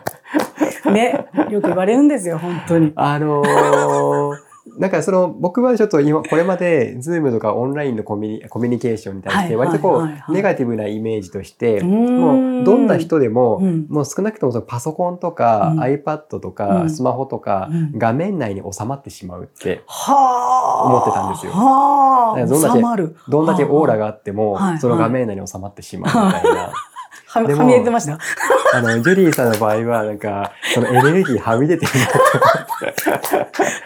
[0.90, 1.26] ね。
[1.50, 2.94] よく言われるんですよ、本当に。
[2.96, 20.90] あのーなんかその僕はちょっと今これまでズームとかオンラインのコミュニコミュニケーションに対してはい割とこうネガティブなイメージとしてもうどんな人でもうんもう少なくともそのパソコンとかうん iPad とうかんスマホとかうん画面内に収まってしまうってはあ。
[20.90, 22.46] 思ってたんですよはあ。
[22.46, 22.58] ど
[23.08, 23.16] ん。
[23.30, 24.02] どんだけオーラが。
[24.02, 26.74] があってもはいその画面内に収まってしまうみたいな。
[27.34, 28.20] ははみ出てました。
[28.76, 31.92] あの、ジュリーさんの場合はなんかそのエネルギーはみ出てる。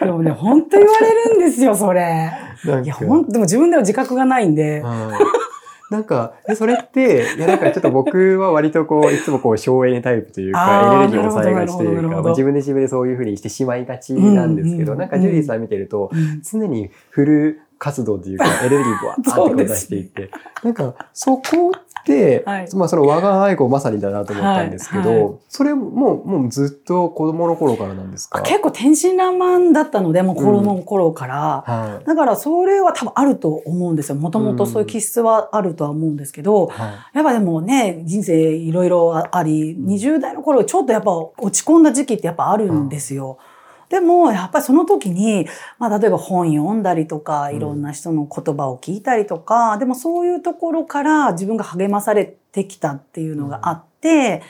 [0.00, 2.32] でもね、本当言われるんですよ、それ。
[2.64, 3.04] いや、か。
[3.04, 4.80] ほんでも自分では自覚がないんで。
[4.80, 5.46] はい
[5.88, 16.42] なんか、えそれって、いやなんかちょっと僕は割とこう、いつもこう省エネタイプというか、エネルギーを抑えがちというか、自分で自分でそういうふうにしてしまいがちなんですけど、うんなんかジュリーさん見てると、うん。
[16.42, 20.30] 常にフル活動というか、エネルギーをバーって出していって、
[20.64, 28.42] なんか、そこっで、はいまあその我が愛子まさにだなと思ったんですけど、はいはそれももうずっと子供の頃からなんですか？
[28.42, 31.64] 結構天真爛漫だったので、もう子供の頃から。
[31.66, 32.04] はい。
[32.04, 34.16] だからそれは多分あると思うんですよ。
[34.16, 43.38] もともとそういう気質はあるとは思うんですけど、はやっぱでもね、人生いろいろあり、うん20代の頃ちょっとやっぱ落ち込んだ時期ってやっぱあるんですよ。
[43.88, 45.46] でも、やっぱりその時に、
[45.78, 47.56] まあ、例えば本読んだりとか、うん。
[47.56, 54.42] いろんな人の言葉を聞いたりとか、でもそういうところから自分が励まされてきたっていうのがあって、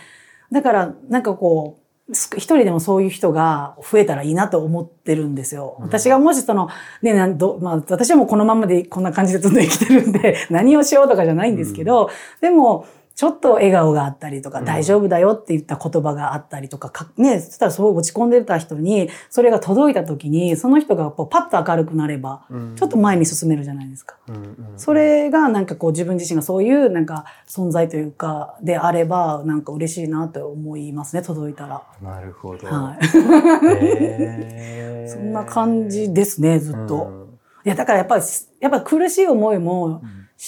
[0.53, 5.77] だから、なんかこう、す一人でもそういう人が増えたらいいなと思ってるんですよ。
[5.81, 5.85] うん。
[5.87, 6.69] 私がもしその、
[7.03, 12.11] ね、なんどまあ私はもうこのままでこんな感じでずっと生きてるんで、何をしようとかじゃないんですけど、
[12.41, 22.79] でも、ちょっと笑顔があったりとか、うん大丈夫だよって言った言葉があったりとか、かね、そしたらそう落ち込んでた人に、それが届いた時に、その人がこうパッと明るくなれば、い。
[22.79, 24.17] ちょっと前に進めるじゃないですか。
[24.29, 31.83] うんうんそれがなんかこう自分自身がそういうなんか存在というか、であれば、なんか嬉しいなと思いますね、届いたら。
[32.03, 32.67] なるほど。
[32.67, 33.07] はい。
[33.07, 37.05] へー そんな感じですね、ずっと。
[37.21, 37.27] うん
[37.65, 38.23] いや、だからやっぱり、
[38.61, 40.05] やっぱ苦しい思いもし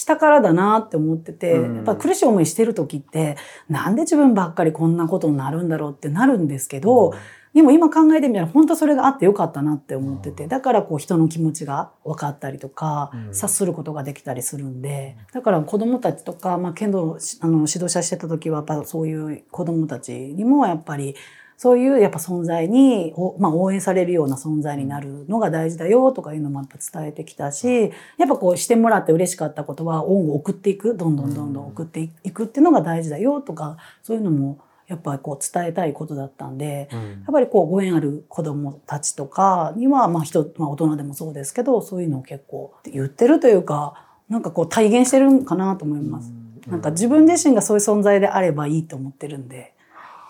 [0.06, 1.76] たからだなって思ってて、うん。
[1.76, 3.36] やっぱ苦しい思いしてる時って、
[3.68, 7.14] なんで自分ばっかりこんなことになるんだろうってなるんですけど、
[7.54, 13.34] でも今考えてみたら本当それがあってよかったなって思ってて、だからこう人の気持ちが分かったりとか、うん。
[13.34, 21.16] 察することができたりするんで、だから子供たちとか、まあ剣道しあの指導者してた時はやっぱそういう子供たちにもやっぱり
[21.58, 46.32] そういうやっぱ存在に、おまあ、応援されるような存在になるのが大事だよとかいうのもやっぱ伝えてきたし、やっぱこうしてもらって嬉しかったことは恩を送っていく、どんどんどんどん送っていくっていうのが大事だよとか、そういうのもやっぱりこう伝えたいことだったんで、うんやっぱりこうご縁ある子供たちとかには、まあ人、まあ大人でもそうですけど、そういうのを結構言ってるというか、なんかこう体現してるんかなと思います。
[46.68, 49.74] なんか自分自身がそういう存在であればいいと思ってるんで。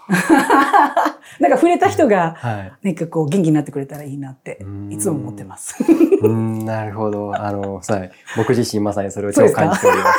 [1.40, 2.72] なんか触れた人が、はい。
[2.82, 5.76] なんかこう元気になってくれたらいいなってうん、いつも思ってます。
[6.22, 7.32] うん、なるほど。
[7.38, 8.10] あの、はい。
[8.36, 10.18] 僕自身まさにそれを超感じております。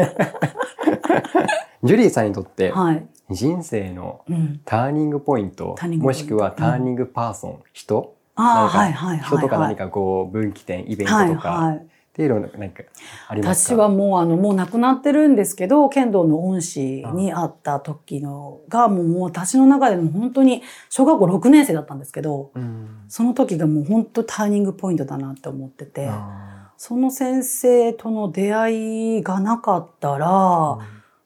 [1.82, 3.06] ジュリーさんにとって、はい。
[3.30, 4.60] 人生のうん。
[4.64, 8.14] ターニングポイントターニングポイントもしくはターニングパーソン、人？
[8.36, 9.26] ああ、なんかはいはいはい、はい。
[9.26, 11.86] 人とか何かこう分岐点、イベントはいとか、はい。
[12.10, 12.82] っていうのなんか
[13.28, 13.74] ありますか？
[13.74, 23.04] 私はもうあの、もう亡くなってるんですけど、剣道の恩師に会った時のが、もうもう私の中でも本当に、小学校6年生だったんですけど、うん。
[23.08, 30.78] その時がもう本当ターニングポイントだなって思ってて、あその先生との出会いがなかったら、ー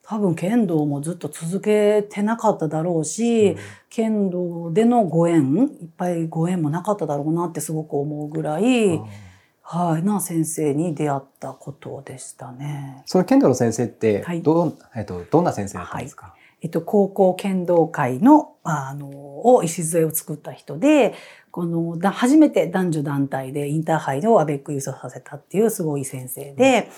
[0.07, 3.57] 多分剣道もずっと続けてなかっただろうし、
[3.89, 9.01] 剣道でのご縁、いっぱいご縁もなかっただろうなってすごく思うぐらい、
[9.67, 13.03] はい、な先生に出会ったことでしたね。
[13.07, 14.43] その剣道の先生ってはい。
[14.43, 19.09] ど,、えっと、どんな先生だったんですか、えっと、高校剣道会の、あの、
[19.47, 21.15] を礎を作った人で、
[21.51, 26.91] この、だ初めて男女団体でインターハイのアベック優勝させたっていうすごい先生で、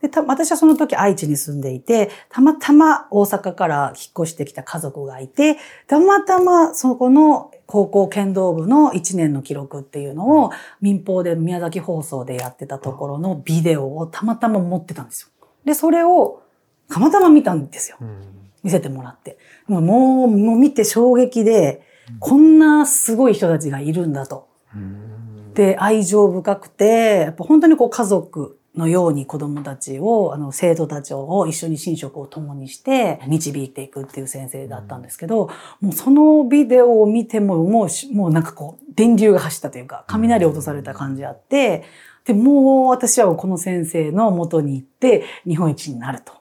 [0.00, 10.50] でた私はその時愛知に住んでいて、たまたま大阪から引っ越してきた家族がいて、たまたまそこの高校剣道部の1年の記録っていうのを
[10.80, 15.48] 民放で宮崎放送でやってたところのビデオをたまたま持ってたんですよ。
[15.64, 16.42] で、それを
[16.88, 17.96] たまたま見たんですよ。
[18.00, 18.36] うん
[18.66, 19.38] 見せてもらって。
[19.68, 21.82] もう、もう見て衝撃で、
[22.18, 24.48] こんなすごい人たちがいるんだと。
[24.74, 35.50] うんで、愛情深くて、やっぱ本当にこう家族のように子供たちを、あの、生徒たちを一緒に寝食を共にして導いていくっていう先生だったんですけど、
[35.80, 41.84] もうそのビデオを見ても、もうし、もうなんかこう、電流が走ったというか、雷落とされた感じあって、
[42.26, 46.32] で、もう私はこの先生の元に行って、日本一になると。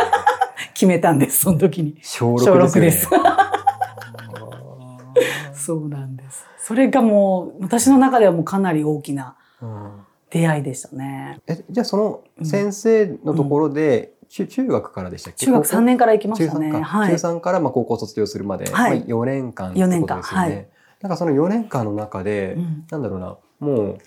[0.74, 1.98] 決めたんです、その時に。
[2.02, 3.20] 小小6 6ですね。
[5.50, 5.64] です。
[5.64, 6.46] そうなんです。
[6.56, 9.97] それがもう、私の中ではもうかなり大きなうん
[10.30, 11.40] 出会いでしたね。
[11.46, 15.46] えじゃあその先生のところで、中中学からでしたっけ？
[15.46, 16.68] 中学3年から行きましたね。
[16.70, 17.16] 中3か、はい。
[17.16, 18.98] 中3からまあ高校卒業するまで、はい。
[18.98, 19.96] まあ、4年間ってことですよね。
[19.96, 20.22] 四年間。
[20.22, 20.68] はい。
[21.00, 22.84] なんかその4年間の中で、うん。
[22.90, 23.36] なんだろうな。
[23.60, 23.98] もう、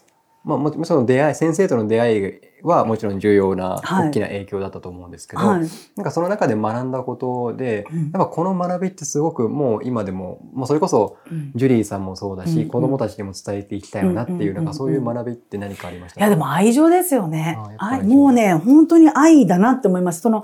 [0.43, 4.09] まあ、もちろんその出会い先生との出会いはもちろん重要なはい。
[4.09, 5.67] 大きな影響だったと思うんですけど、はい。
[5.95, 7.99] なんかその中で学んだことで、うん。
[8.03, 11.51] やっぱこの学びってすごくもう今でも、もうそれこそうん。
[11.55, 12.67] ジュリーさんもそうだし、うんうん。
[12.69, 16.19] 子供たちにも伝えていきたいよなっていう、うんなんかそういう学びって何かありました？
[16.19, 17.57] いやでも愛情ですよね。
[18.03, 20.21] もうね、本当に愛だなって思います。
[20.21, 20.43] そのうん。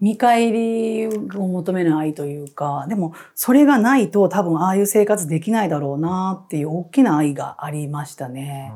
[0.00, 1.10] 見返りを
[1.48, 8.72] 求める愛というか、でもそれがないと多分ああいう生活できないだろうなっていう大きな愛がありましたね。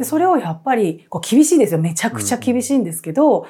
[0.00, 1.78] で、それをやっぱりこう厳しいですよ。
[1.78, 3.46] めちゃくちゃ厳しいんですけど、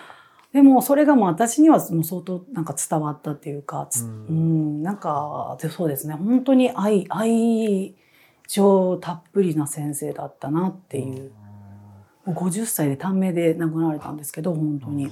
[0.52, 6.14] でもそれがもう私にはもう相当なんか伝わったっていうか、つううんん、なんかでそうですね。
[6.14, 7.94] 本当に愛愛
[8.48, 11.30] 情たっぷりな先生だったなっていう、
[12.24, 15.08] もう50歳で短命で亡くなられたんですけど本当に。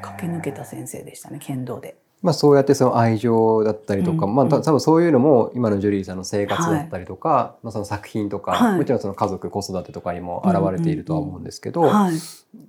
[0.00, 1.96] 駆け抜けた先生でしたね剣道で。
[2.22, 4.60] まあそうやってその愛情だったりとか、まあうんうん。
[4.60, 8.78] た多分そういうのも今のジュリーさんの生活だったりとか、まあその作品とか、はい。
[8.78, 12.14] もちろんその家族子育てとかにも現れているとは思うんですけど、はい。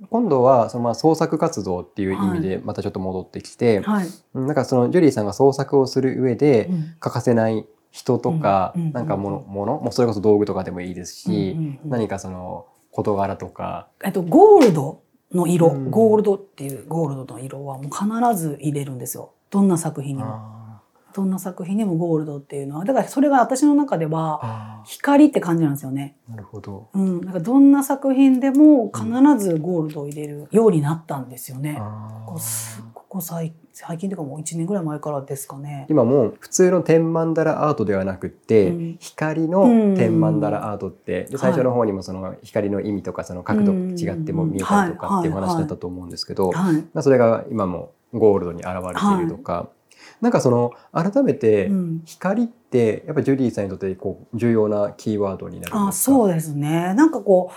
[0.10, 4.08] 今度はそのまあ創作活動っていう意味でまたちょっと戻ってきて、はい。
[4.34, 6.96] うんなんかそのジュリーさんが創作をする上でうん。
[7.00, 8.82] 欠かせない人とか、うん。
[8.82, 8.92] うん。
[8.92, 11.90] なんかもの、もの、もうそれこそ道具とかでもいいですし、うんうんうん。
[11.90, 15.90] 何かその事柄とか、えっと、ゴールドの色、うん。
[15.90, 19.32] ゴールドっていうゴールドの色はもう必ず入れるんですよ。
[19.50, 20.30] どんな作品にも。
[20.30, 20.58] あ
[21.18, 22.86] どんな作品にもゴールドっていうのは。
[22.86, 26.16] だからそれが私の中ではあ光って感じなんですよね。
[26.30, 26.90] なるほど。
[26.94, 27.22] うん。
[27.22, 29.08] だからどんな作品でも必
[29.44, 31.82] ずゴールドを入れるようになったんですよね。
[32.28, 35.88] ここすここ最最近というかもう1年ぐらい前からですかね。
[35.90, 46.76] 今もう普通の天曼荼羅アートではなくって、うん光の天曼荼羅アートって、で最初の方にもその光の意味とかその角度違っても見えたりとかっていうお話だったと思うんですけど、はい。
[46.94, 49.70] まあ、それが今もゴールドに現れているとか、
[50.22, 56.94] なんかその改めてうん光ってやっぱジュリーさんにとってこう重要なキーワードになるんあですかそうですね。
[56.94, 57.56] なんかこう、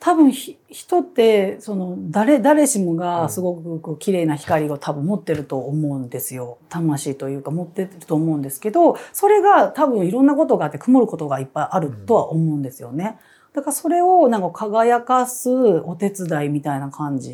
[0.00, 6.58] 多分ひ人って、その、誰、誰しもがすごくこう綺麗な光を多分持ってると思うんですよ。
[6.68, 13.16] 魂というか持ってると思うんですけど、それが多分いろんなことがあって曇ることがいっぱいあるとは思うんですよね。
[13.52, 17.30] だからそれをなんか輝かすお手伝いみたいな感じ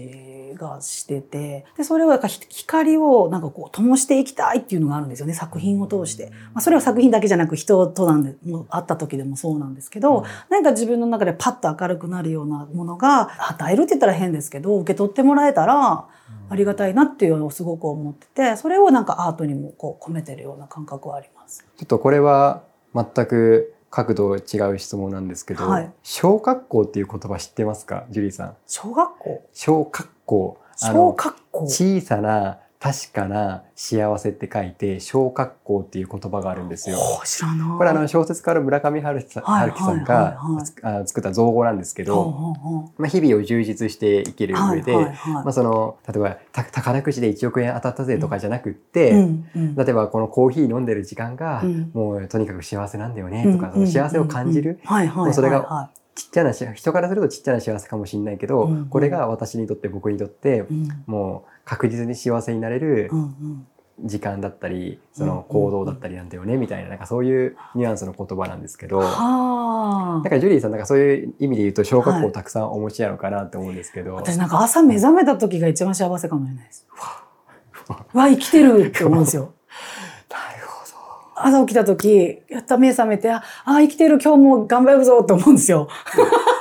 [0.58, 6.30] がしてて、で、それをなんかひ光をなんかこう灯していきたいっていうのがあるんですよね、作品を通して。
[6.52, 16.06] まあ、それは作品だけじゃなく人となんで、もう会った時でもそうなんですけど、何か自分の中でパッと明るくなるようなものが与えるって言ったら変ですけど、受け取ってもらえたら
[16.50, 21.64] ありがたいなっていうのをすごく思ってて、それをなんかアートにもこう込めてるような感覚はあります。
[21.76, 22.62] ちょっとこれは
[22.94, 24.40] 全く角度違
[24.70, 28.56] う質問なんですけど、はい小学校っていう言葉知ってますかジュリーさん？
[28.66, 29.42] 小学校？
[29.52, 30.58] 小学校。
[30.80, 36.96] あ小の学校小さな確かな幸せって書いて小学校っていう言葉があるんですよ。
[37.76, 40.04] これあの小説家の村上春樹さんはい春樹さんはい。
[40.04, 40.34] がは
[40.92, 42.54] いはい作った造語なんですけど、
[42.96, 45.32] まあ、日々を充実して生きる上で、はいはいはい。
[45.32, 49.74] まあ、その例えばた宝くじで1億円当たったぜとかじゃなくって、うんうん。
[49.74, 51.90] 例えばこのコーヒー飲んでる時間が、うん。
[51.92, 54.78] もうとにかく幸せなんだよねとか、その幸せを感じる、
[55.32, 63.10] それがちっちゃなし人からするとちっちゃな幸せかもしれないけど、うんうんこれが私にとって僕にとってうんもう確実に幸せになれる
[64.00, 68.98] 時間だったりそうんの行動だったりなんだよねみたいななんかそういうニュアンスの言葉なんですけど。
[68.98, 76.86] はあなんかジュリーさんなんかそういう意味で言うと小学はい校たくさんお持ちなのかなって思うんですけど、私なんか朝目覚めた時が一番幸せかもしれないです。
[78.14, 79.52] うわ、生きてるって思うんですよ。
[81.46, 85.88] 朝起きた時、やった目覚めて、あ、あ生きてる今日も頑張るぞって思うんですよ。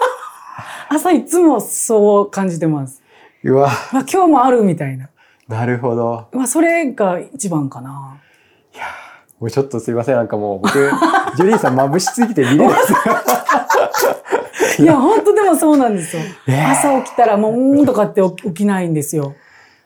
[0.90, 3.02] 朝いつもそう感じてます。
[3.44, 5.10] うわ、あ今日もあるみたいな。
[5.48, 6.28] なるほど。
[6.34, 8.18] まあ、それが一番かな。
[8.74, 8.88] いやー
[9.40, 10.16] もうちょっとすいません。
[10.16, 10.74] なんかもう僕、
[11.36, 12.76] ジュリーさん眩しすぎて見れないで
[14.76, 14.82] す。
[14.82, 16.22] いや、本当でもそうなんですよ。
[16.48, 19.36] えー朝起きたらもう、うーんとかって起きないんですよ。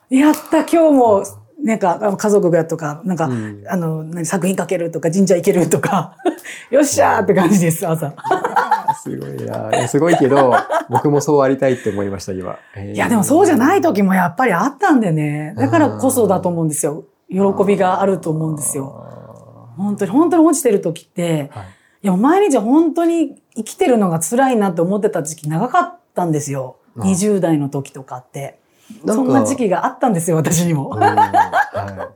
[0.09, 1.23] やった、今日も、
[1.63, 6.15] なんか、家族がとか、なんか、うんあの、何作品書けるとか、神社行けるとか、
[6.71, 8.13] よっしゃーって感じです、朝。
[9.03, 9.87] すごいな。
[9.87, 10.53] すごいけど、
[10.89, 12.57] 僕もそうありたいって思いました、今。
[12.77, 15.53] いいや、でもそうじゃない時もやっぱりあったんでね。
[15.57, 17.03] だからこそだと思うんですよ。
[17.29, 18.83] 喜びがあると思うんですよ。
[18.83, 19.69] よ。
[19.77, 21.65] 本当に、本当に落ちてる時って、はい
[22.03, 26.77] いや、毎日本当に生きてるのが辛いなって思ってた時期長かったんですよ。
[26.97, 28.59] あ20代の時とかって。
[29.05, 30.99] そんな時期があったんですよ、私にもうん。
[30.99, 32.11] は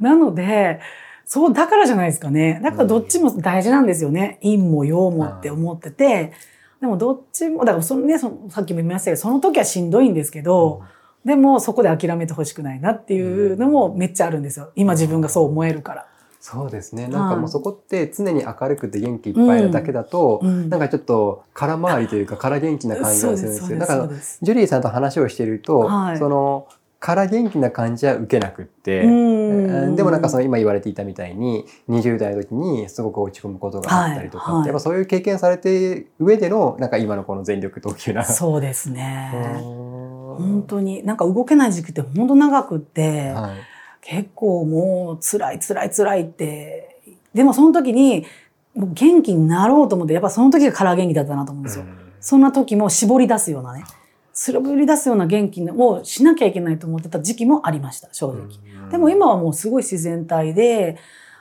[0.00, 0.80] なので、
[1.24, 2.60] そう、だからじゃないですかね。
[2.62, 4.38] だからどっちも大事なんですよね。
[4.42, 6.32] 陰も陽もって思ってて。
[6.80, 10.82] でもどっちも、だからそのね、そのさっきも言いましたけど、その時はしんどいんですけいど、
[11.24, 14.70] でもそこで諦めてほしくないなっていうのもめっちゃあるんですよ。
[14.76, 16.06] 今自分がそう思えるから。
[16.46, 17.08] そうですね。
[17.08, 23.78] なんかもうそこって常に明るくて元気いっぱいなだけだと、うんなんかちょっと空回りというか空元気な感じがするんですよ。
[23.78, 24.08] だから。
[24.42, 26.68] ジュリーさんと話をしてると、はいその
[27.00, 38.22] 空元気な感じは受けなくって、うんでもなんかその今言われていたみたいに20代の時にすごく落ち込むことがあったりとか、はいはいやっぱそういう経験されて上でのなんか今のこの全力投球な。
[38.22, 39.30] そうですね。
[39.64, 43.73] 本本当に、なんか動けない時期って本当長くって、はい
[44.06, 47.00] 結構もう辛い辛い辛いって、
[47.32, 48.26] でもその時に
[48.74, 51.86] もう元気になろうと思って、やっぱその時が空元気だったなと思うんですよ。
[52.20, 53.84] そんな時も絞り出すようなね。
[54.34, 58.48] すろぶり出すような元気をしなきゃいけないと思ってた時期もありました、正直。
[58.90, 60.98] でも今はもうすごい自然体で、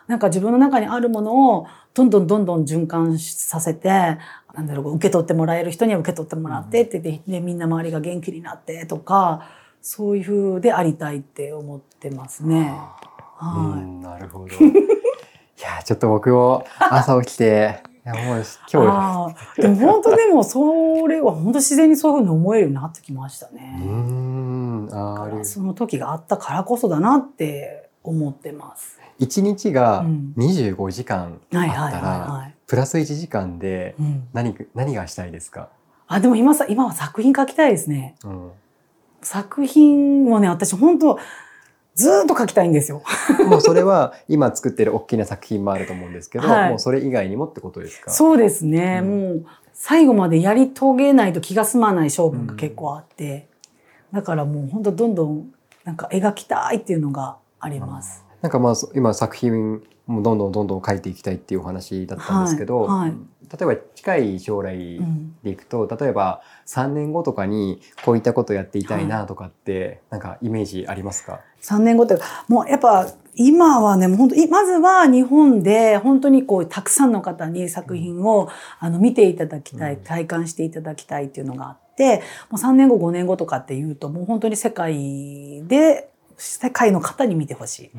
[0.08, 9.50] なんか自分の中にあるものをどんどんどんどん循環させて、なんだろう、受け取ってもらえる人には受け取ってもらってって言って、で、みんな周りが元気になってとか、
[9.82, 12.74] そういう風でありたいって思ってますね。
[13.38, 14.04] はい。
[14.04, 14.46] なるほど。
[14.56, 14.60] い
[15.62, 19.62] や、ちょっと僕も朝起きて、いやもう今日。
[19.62, 23.82] でも本当でもそれは本当自然にそういうふうに思えるようになってきましたね。
[23.82, 29.00] うんあその時があったからこそだなって思ってます。
[29.20, 30.04] 1日が
[30.38, 33.96] 25時間あったら、プラス1時間で
[34.34, 35.70] 何,、うん、何がしたいですか？
[36.08, 38.16] あでも今さ今は作品書きたいですね。
[38.26, 38.52] うん、
[39.22, 41.18] 作品もね私本当
[41.96, 43.02] ずっと書きたいんですよ。
[43.48, 48.12] もうそれは今作ってる大きな作品もあると思うんですけど、はい、もうそれ以外にもってことですか？
[48.12, 53.48] そうですね、うん、もう最後までやり遂げないと気が済まない勝負が結構あって、
[54.12, 58.24] うん、だからもう本当どんどんなんか描きたいっていうのがあります。
[58.42, 63.18] なんかまあ今作品もどんどんどんどん書いていきたいっていうお話だったんですけど、はいはい、
[63.52, 65.00] 例えば近い将来
[65.44, 72.18] でいくと、うん、例えば3年後とかにこういったことやっていたいなとかって、はい、なんかイメージありますか ?3 年後って
[72.50, 78.50] もうやっぱ今はね、もう本当まずは日本で本当にこうたくさんの方に作品を
[78.80, 82.18] あの見ていただきたい、体感していただきたいっていうのがあって、
[82.52, 87.92] もう3年後5年後とかっていうともう本当に世界で世界の方に見てほしい。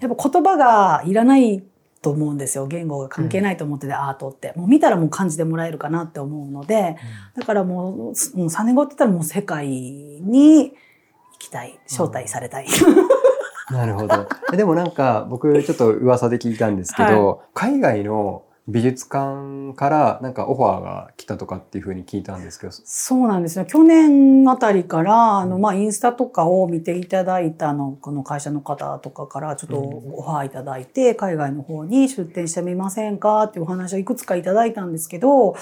[0.00, 1.62] やっぱ言葉がいらない
[2.00, 2.66] と思うんですよ。
[2.66, 4.52] 言語が関係ないと思ってて、うん、アートって。
[4.56, 6.96] もう見たらもう感じてもらえるかなって思うので、
[7.34, 10.74] うん、だからもうもう3年後って言ったらもう世界に行
[11.38, 12.66] きたい招待されたい。
[12.66, 14.28] うん、なるほど。
[14.56, 22.72] でもなんか僕ちょっと噂で聞いたんですけど、はい、海外の美術館からなんかオファーが来たとかっていうふうに聞いたんですけど。
[22.72, 23.64] そうなんですよ。
[23.64, 35.56] 去年あたりからあの、まあ、インスタとかを見ていただいたのこの会社の方とかからちょっとオファーいただいて、海外の方に出店してみませんかっていうお話をいくつかいただいたんですけど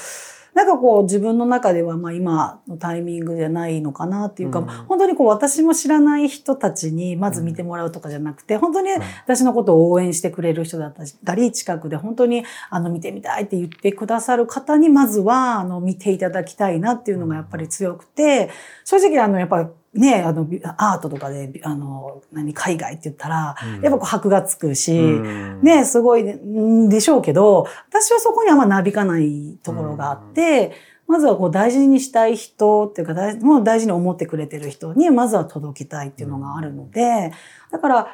[0.56, 8.88] なんかこう自分の中ではまあ今のタイミングじゃないのかなっていうか、うん、本当にこう私も知らない人たちにまず見てもらうとかじゃなくて、本当に
[9.26, 10.94] 私のことを応援してくれる人だっ
[11.26, 18.48] たり、近くで本当にあの見てみたいって言ってくださる方にまずはあの見ていただきたいなっていうのがやっぱり強くて、
[18.84, 30.72] 正直あのやっぱりね、あの、アートとかで、あの、何、海外って言ったら、うん、やっぱこう箔がつくし、うん、ね、すごい、んでしょうけど、私はそこにあんまなびかないところがあって、
[31.08, 37.32] うん、まずはこう大事にしたい人っていうか大、もう大事に思ってくれてる人に、まずは届きたいっていうのがあるので、
[37.70, 38.08] だから、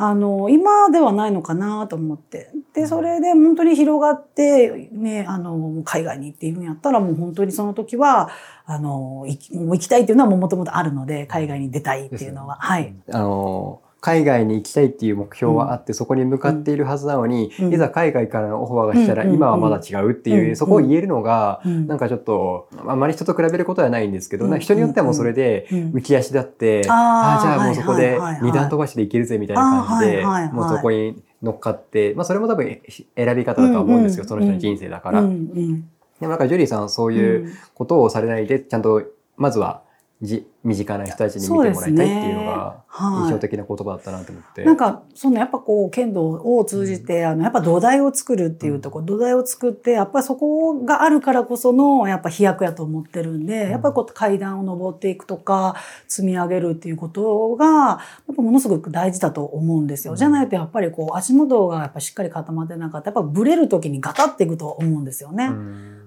[0.00, 2.52] あの、今ではないのかなと思って。
[2.72, 8.30] で、それで本当に広がって、ね、あの、海外に行っているんやったら、もう本当にその時は、
[8.64, 12.58] あの、行きもう行きたいっていうのはもともとあるので、海外に出たいっていうのは。
[12.60, 12.94] はい。
[13.10, 32.80] あの、海外に行きたいっていう目標はあって、そこに向かっているはずなのに、いざ海外からのオファーがしたら、今はまだ違うっていう、そこを言えるのが、なんかちょっと、あまり人と比べることはないんですけど、人によってはもうそれで浮き足だって、ああ、じゃあもうそこで二段飛ばしでいけるぜみたいな感じで、もうそこに乗っかって、まあそれも多分
[33.16, 35.22] 選び方だと思うんですよ、その人の人生だから。
[35.22, 35.28] で
[36.26, 39.02] もなんかジュリーさんはそういうことをされないで、ちゃんと、
[39.36, 39.82] まずは
[40.20, 42.84] じ身近な人たちに見てもらいたいっていうのが
[43.22, 44.62] 印象的な言葉だったなと思って。
[44.62, 55.76] ねはい、なんかそのやっぱこう剣道を通じて、あのやっぱ土台を作るっていうところ、うん、土台を作ってやっぱりそこがあるからこそのやっぱ飛躍やと思ってるんで、うん、やっぱりこう階段を上っていくとか
[56.08, 57.94] 積み上げるっていうことがや
[58.32, 60.14] っぱものすごく大事だと思うんですよ。
[60.14, 65.50] うん、じゃないとやっぱりこう足元がやっぱしっかり固まってなかったやっぱブレる時にガタっていくと思うんですよね。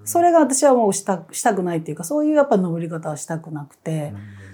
[0.04, 4.12] それが私はもうしたしたくないっていうかそういうやっぱ登り方はしたくなくて。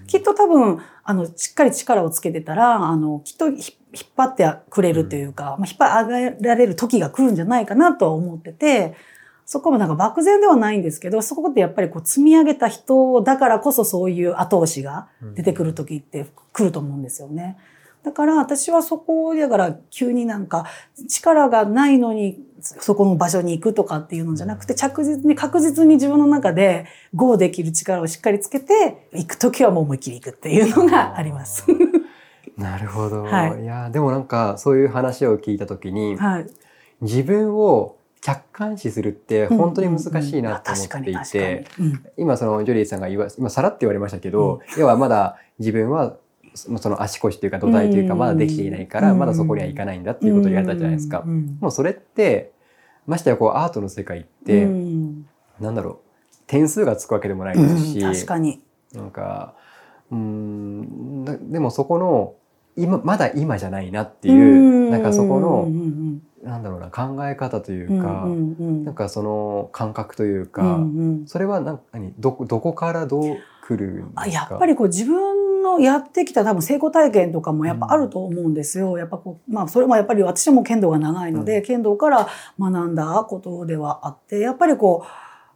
[0.09, 3.59] きっと多分、あの、しっかり力をつけてたら、あの、きっと引っ
[4.17, 8.95] 張ってくれるというか、うん、まあ、引っ張上げられる時が来るんじゃないかなとは思ってて、
[9.45, 17.59] そこもなんか漠然ではないんですけど、そこってやっぱりこう積み上げた人だからこそそういう後押しが出てくる時って来ると思うんですよね。
[17.73, 20.67] うんだから私はそこだから急になんか
[21.09, 31.67] 力がないのにそこの場所に行くとかっていうのじゃなくて着実に確実に自分の中で GO できる力をしっかりつけて行く時はもう思いっきり行くっていうのがあります。
[32.57, 33.23] なるほど。
[33.23, 36.47] はい、いやでもなんかそういう話を聞いた時に、はい、
[37.01, 41.67] 自分を客観視するって本当に難しいなと思っていて、
[42.17, 46.17] 今そのジョリーさんが言わ、今さらって言われましたけど、うん、要はまだ自分は
[46.55, 51.25] その足腰というか土台というかまだできていないからまだそこには行かないんだっていうことを言われたじゃないですか。
[51.61, 52.53] もうそれって
[53.07, 54.67] ましてやこうアートの世界って
[55.61, 55.97] なんだろう
[56.47, 58.61] 点数がつくわけでもないですし確かに。
[58.95, 59.55] なんか
[60.11, 62.35] うんだでもそこの
[62.77, 65.69] 今まだ今じゃないなっていうなんかそこの
[66.43, 68.25] なんだろうな考え方というか、
[68.85, 71.27] なんかその感覚というか、うんうん。
[71.27, 73.37] それは何何どこどこからどう
[73.67, 74.23] 来るんですか？
[74.23, 78.99] あやっぱりこう自分のやってきた多分成功体験とかもやっぱあると思うんですよ。
[78.99, 82.29] やっぱこう、まあそれもやっぱり私も剣道が長いので、う剣道から
[82.59, 85.09] 学んだことではあって、やっぱりこう、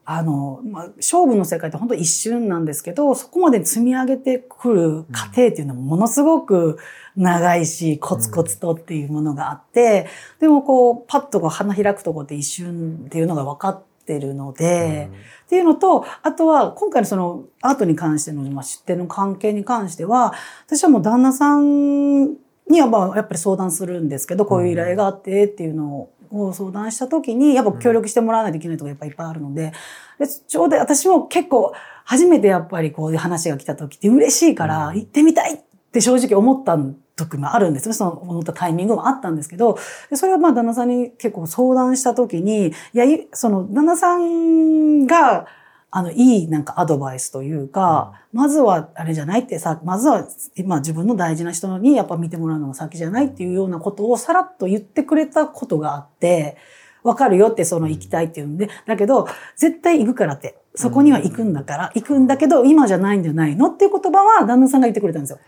[0.04, 6.78] あの、まあ、勝負の世界って本当一瞬なんですけど、そこまで積み上げてくる過程っていうのもものすごく
[7.16, 10.08] 長いし、コツコツとっていうものがあって、
[10.40, 15.10] でもこう、パッとこう花開くとこって一瞬っていうのが分かってるので、
[15.46, 20.34] っていうのと、あとは今回のそのアートに関しての、まあ、出典の関係に関しては、
[20.66, 22.30] 私はもう旦那さん
[22.68, 29.72] にはまあやっぱり相談するんですけど、こういう依頼があってっていうのを相談した時に、やっぱ協力してもらわないといけないところがやっぱいっぱいあるので、
[30.18, 31.72] でちょうど私も結構
[32.04, 34.96] 初めてやっぱりこういう話が来た時って嬉しいからうん。
[34.96, 35.58] 行ってみたいっ
[35.92, 36.76] て正直思った
[37.16, 37.94] 時もあるんですよ。
[37.94, 39.78] その思ったタイミングもあったんですけど、
[40.10, 45.46] でそれはまあ旦那さんに結構相談した時に、いや、いその旦那さんが、
[45.94, 56.56] あの、いいなんかアドバイスというか、まずはあれじゃないってさ、まずは今自分の大事な人にやっぱ見てもらうのが先じゃないっていうようなことをさらっと言ってくれたことがあって、
[57.02, 65.38] わかるよってその行きたいっていうんで、だけど絶対行くからって、そこには行くんだから、行くんだけど今じゃないんじゃないのっていう言葉は旦那さんが言ってくれたんですよ。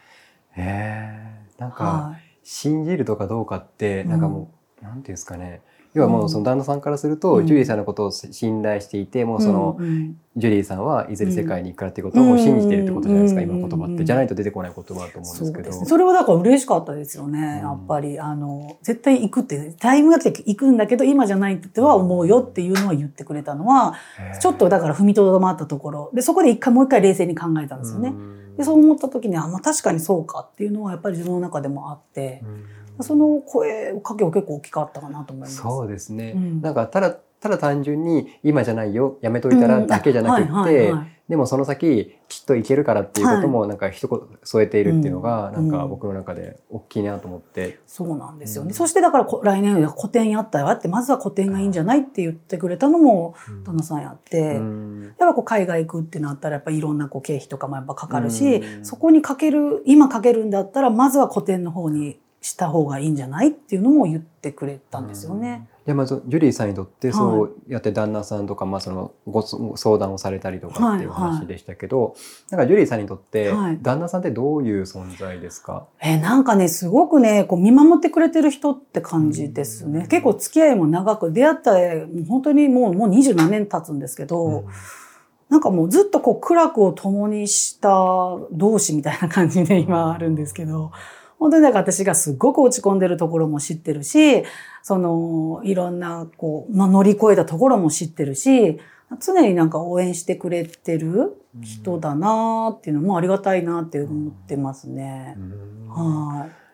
[0.57, 1.24] へえ
[1.65, 4.11] なんか、は信じるとかどうかってうん。
[4.11, 4.51] なんかも
[4.83, 5.62] う、なんていうんですかね。
[5.95, 7.47] 要はもうその旦那さんからすると、うん。
[7.47, 9.79] ジュリーさんのことを信頼していてもうその、
[10.37, 13.49] ジュリーさんはいずれ世界に行くからっていうことをもう信じてるってことじゃないですか、うん。
[13.49, 15.73] 今の言葉って、うんじゃないと出てこない言葉だと思うんですけど。
[15.73, 15.87] そね。
[15.87, 17.39] それはだから嬉しかったですよね。
[17.39, 17.69] うん。
[17.69, 23.95] やっぱり、あの、絶対行くって、タイムが来て行くんだけど、今じゃないっては思うよっていうのは言ってくれたのは、
[24.41, 26.11] ちょっとだから踏みとどまったところ。
[26.12, 28.12] で、そこで一回もう一回冷静に考えたんですよね。
[28.55, 33.05] うんで、そう思った時に、あ、まあ確かにそうかっていうのはやっぱり自分の中でもあって、うん。
[33.05, 35.57] その声かけは結構大きかったかなと思います。
[35.57, 36.63] そうですね、うん。
[36.63, 45.70] なんかただただ単純に今じゃないよやめといたらだけじゃなくって、うんはいはいはいでもその先きっといけるからっていうこともなんか一言添えているっていうのが、うん。
[45.70, 48.68] なんか僕の中で大きいなと思って、そうなんですよね。
[48.68, 48.75] うん。
[48.75, 55.03] そしてだからこ来年は古典やったよって、まずは古典がいいんじゃないって言ってくれたのも旦那さんやって、うん。
[55.18, 58.85] やっぱこう海外行くってなったらやっぱいろんなこう経費とかもやっぱかかるし、うん。
[58.85, 65.66] そこにかける、今かけるんだったらまずは古典の方にした方がいいんじゃないっていうのも言ってくれたんですよね。
[65.87, 71.37] でまずジュリーさんにとってそうやって旦那さんとか、まあ、そのごご相談をされたりとかっていうはいはい。
[71.37, 72.16] 話でしたけど、
[72.51, 73.78] なんかジュリーさんにとってはい。
[73.82, 80.01] 旦那さんってどういう存在ですか、えーなんかね、すごくね、こう見守ってくれてる人って感じですね。
[80.01, 80.07] うん。
[80.07, 84.64] 結構付き合いも長く、出会った、もう本当にもう、もう二十何年経つんですけど、
[85.51, 87.89] なんかもうずっとこう苦楽を共にした
[88.51, 90.91] 同士みたいな感じで今あるんですけど、
[91.39, 94.45] 本当にか私がすごく落ち込んでるところも知ってるし、
[94.82, 98.78] そのいろんなこう、まあ、乗り越えたところも知ってるし、
[99.20, 105.35] 常になんか応援してくれてる人だなっていうのもありがたいなって思ってますね。
[105.37, 105.41] う。
[105.41, 105.89] ん。
[105.89, 106.64] はい。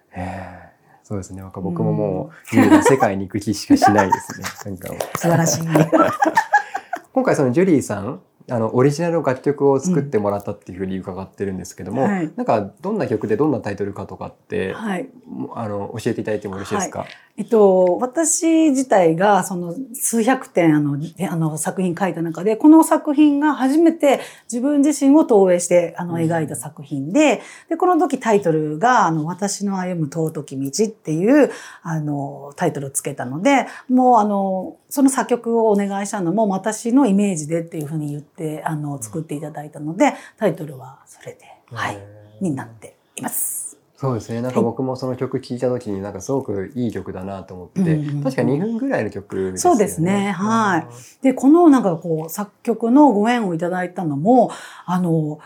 [1.03, 1.43] そうですね。
[1.43, 4.47] 僕ももうジュリーの世界に行く気しかしないですね。
[4.65, 4.89] なんか
[5.19, 5.67] 素晴らしい。
[7.13, 8.21] 今回そのジュリーさん
[8.51, 12.31] あのオリジナルの楽曲を作ってもらったっていうふうに伺ってるんですけども、はい。
[12.37, 15.09] なんかどんな曲でどんなタイトルかとかって、はい。
[15.55, 17.07] あの教えていただいてもよろしいですか、
[17.41, 20.99] えっと、私自体がその数百点あの
[21.31, 31.51] あの作品書いた中で、この作品が初めて自分自身を投影してあのうん描いた作品で、で、この時タイトルが、あの、私の歩む尊き道っていう、
[31.83, 41.39] あの、タイトルをつけたので、もうあの、その作曲をお願いしたのも私のイメージでっていうふうに言って、あの、作っていただいたので、タイトルはそれで、
[41.73, 41.99] はい、
[42.43, 43.70] になっています。
[44.01, 44.41] そうですね。
[44.41, 48.25] なんか僕もその曲聴いた時になんかすごくいい曲だなと思って、うんうんうん。
[48.25, 49.59] 確か2分ぐらいの曲ですよね。
[49.59, 50.31] そうですね。
[50.31, 50.87] はい。
[51.23, 54.53] で、このなんかこう作曲のご縁をいただいたのも、
[54.87, 55.39] あの、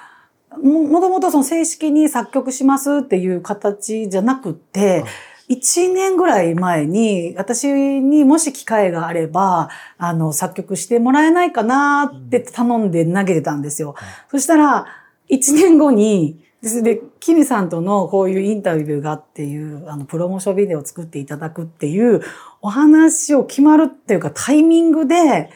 [0.63, 5.03] ももともとその正式に作曲しますっていう形じゃなくって、
[5.49, 13.97] 1年ぐらい前に私にもし機会があれば、あの、作曲してもらえないかなって頼んで投げてたんですよ。
[14.31, 14.87] そしたら、
[15.29, 22.23] 1年後に、で、でキミさんとのこういうインタビューがっていう、あの、プロモーションビデオを作っていただくっていう
[22.63, 25.51] お話を決まるっていうかタイミングで、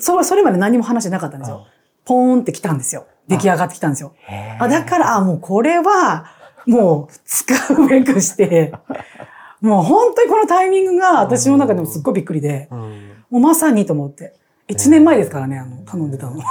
[0.00, 1.66] そそれまで何も話してなかったんですよ。
[2.04, 3.06] ポーンって来たんですよ。
[3.28, 4.14] 出来上がってきたんですよ。
[4.58, 6.26] あ、だから、あもうこれは、
[6.66, 8.72] もう使うべくして、
[9.60, 14.34] もう本当にこのタイミングが私の中でもすっごいびっくりで、うんもうまさにと思って。
[14.68, 16.42] 1年前ですからね、あの、頼んでたの。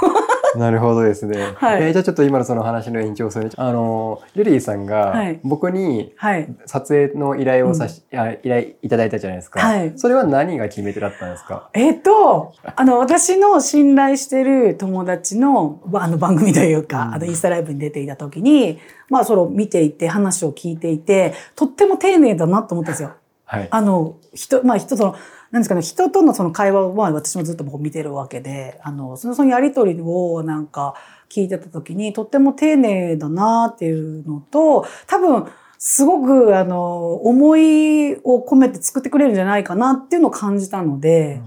[0.56, 1.36] なるほどですね。
[1.56, 6.48] はいえーじゃあちょっと今のその話の延長線で、あの、ジュリーさんがはい僕にはい。
[6.66, 9.60] 撮影の依頼をさし、あ依頼いただいたじゃないですか。
[9.60, 11.68] はいそれは何が決め手だったんですか？
[11.74, 18.78] えっ、と、あの、私の信頼してる友達の、ばあの番組というか、うんあの、インスタライブに出ていた時に、
[19.10, 23.10] まあ、それを見ていて、話を聞いていて、とっても丁寧だなと思ったんですよ。
[23.44, 23.68] はい。
[23.70, 25.14] あの、人、まあ人との、
[25.50, 30.94] なんですかね、人とのその会話を、まあ私もずっと見てるわけで、あの、そのそのやりとりをなんか
[31.30, 35.46] 聞いてた時に、とっても丁寧だなっていうのと、多分、
[35.78, 41.40] すごく、あの、思いを込めて作ってくれるんじゃないかなっていうのを感じたので、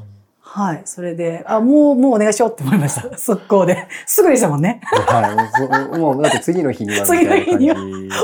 [0.53, 0.81] はい。
[0.83, 3.07] それで、あ、もう、もうお願いしようって思いました。
[3.17, 3.87] 速攻で。
[4.05, 4.81] すぐでしたもんね。
[4.83, 5.47] は
[5.95, 5.97] い。
[5.97, 7.77] もうだって次の日には次の日には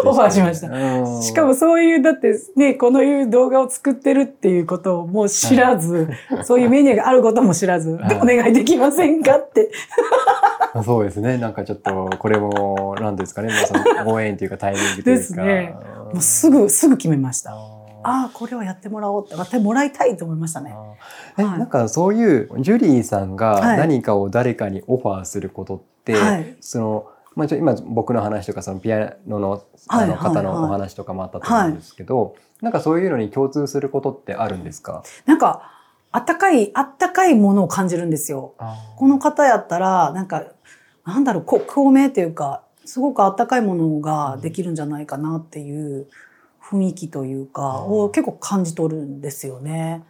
[0.04, 6.10] オファーしましたうんしかもそういう、だってね、このいう動画を作ってるっていうことをもう知らず、
[6.44, 9.72] そういうメニューがあることも知らず、はいでお願いできませんかって。
[10.84, 11.38] そうですね。
[11.38, 13.48] なんかちょっと、これも、なんですかね。
[13.48, 15.20] まあ、そのご縁というかタイミングというか。
[15.20, 15.76] ですね
[16.14, 17.77] もうすぐ、すぐ決めました。
[18.08, 20.74] あああ、これをやってもらおうって、やってもらいたいと思いましたね。
[21.38, 21.42] ー。
[21.42, 21.60] え、はい。
[21.60, 23.78] なんかそういう、ジュリーさんがはい。
[23.78, 26.58] 何かを誰かにオファーすることって、はい。
[26.62, 35.72] その、まあ、ちょ今僕の話とかそのピアノのあのはいはい方のお話とかもあったと思うんですけど、なんかそういうのに共通することってあるんですか、なんか、
[36.12, 38.56] あったかい、あったかいものを感じるんですよ。
[38.96, 40.46] この方やったら、なんか、
[41.06, 46.08] なんだろう、こ透明というか、すごくあったかいものができるんじゃないかなっていう
[46.70, 50.04] 雰囲気というか、うんを結構感じ取るんですよね。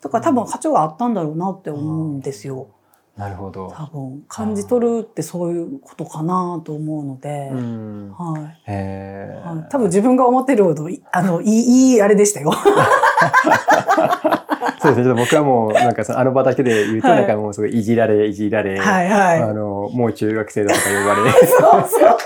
[0.00, 2.68] だから多分波長があったんだろうなって思うんですよ。
[3.16, 3.74] なるほど。
[3.76, 8.12] 多分、感じ取るってそういうことかなと思うので、うん。
[8.12, 8.42] はい。
[8.72, 12.52] はい、多分自分が思ってるほどい、あの、いい、いいあれでしたよ。
[14.88, 15.04] そうですね。
[15.04, 19.42] ちょっと僕はもう、なんかそのあの場だけで言うと、はいなんかもうすごいいじられ、いじられ、はいはい。
[19.42, 22.18] あの、もう中学生だとか呼ばれ、そうそう。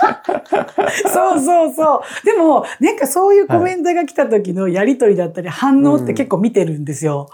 [1.09, 2.25] そうそうそう。
[2.25, 7.29] でも、なんかそういうコメントが来た時のやりとりだったり反応って結構見てるんですよ。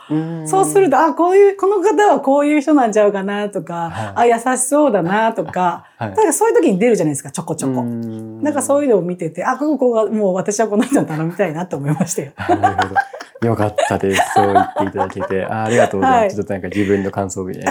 [0.45, 7.83] そうすると、あ、こういう、この方はこういう人なんちゃうかなとか、あ、優しそうだなとか、はいだからそういう時に出るじゃないですか、ちょこちょこ。
[7.83, 12.31] なんかそういいうのを見てて、あ、ここが、もう私はこの人に頼みたいなと思いましたよ。
[12.49, 12.55] う。
[12.55, 12.99] なるほど。
[13.47, 14.21] よかったです。
[14.33, 15.45] そう言っていただけて。
[15.45, 16.21] あありがとうございます。
[16.21, 17.63] はいちょっとなんか自分の感想みたい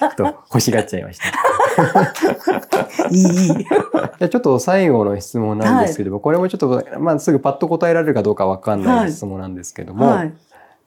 [0.00, 0.08] な。
[0.16, 1.28] と欲しがっちゃいました。
[3.10, 3.26] いい、いい。
[3.26, 10.32] じゃあちょっと最後の質問なんですけども、これもちょっと、まあ、すぐパッと答えられるかどうかわかんなはいい質問なんですけども、はい。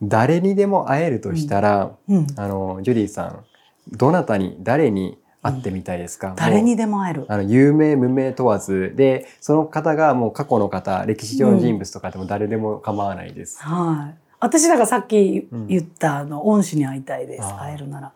[0.02, 2.28] 誰にでも会えるとしたら、うん。
[2.36, 3.44] あの、ジュリーさん、
[3.92, 7.26] どなたに、誰に会ってみたいですか、誰にもうでも会える。
[7.28, 13.62] あの、有名、無名問わず、で、その方がもう過去の方、歴史上の人物とかでも誰でも構わないです。
[13.62, 14.16] はい。
[14.40, 17.44] 私だからさっきうん言った、あの、恩師に会いたいです。
[17.60, 18.14] 会えるなら。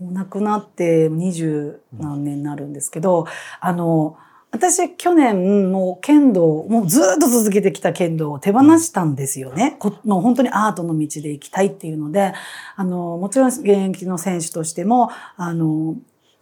[0.00, 3.26] もう亡くなって二十何年になるんですけど、
[3.60, 4.16] あの、
[4.50, 9.76] 私去年もう剣道、もうずっと続けてきた剣道を手放したんですよね。
[9.78, 12.34] こもう本当にアートの道で行きたいっていうので、
[12.76, 15.96] あの、もちろん現役の選手としても、あの、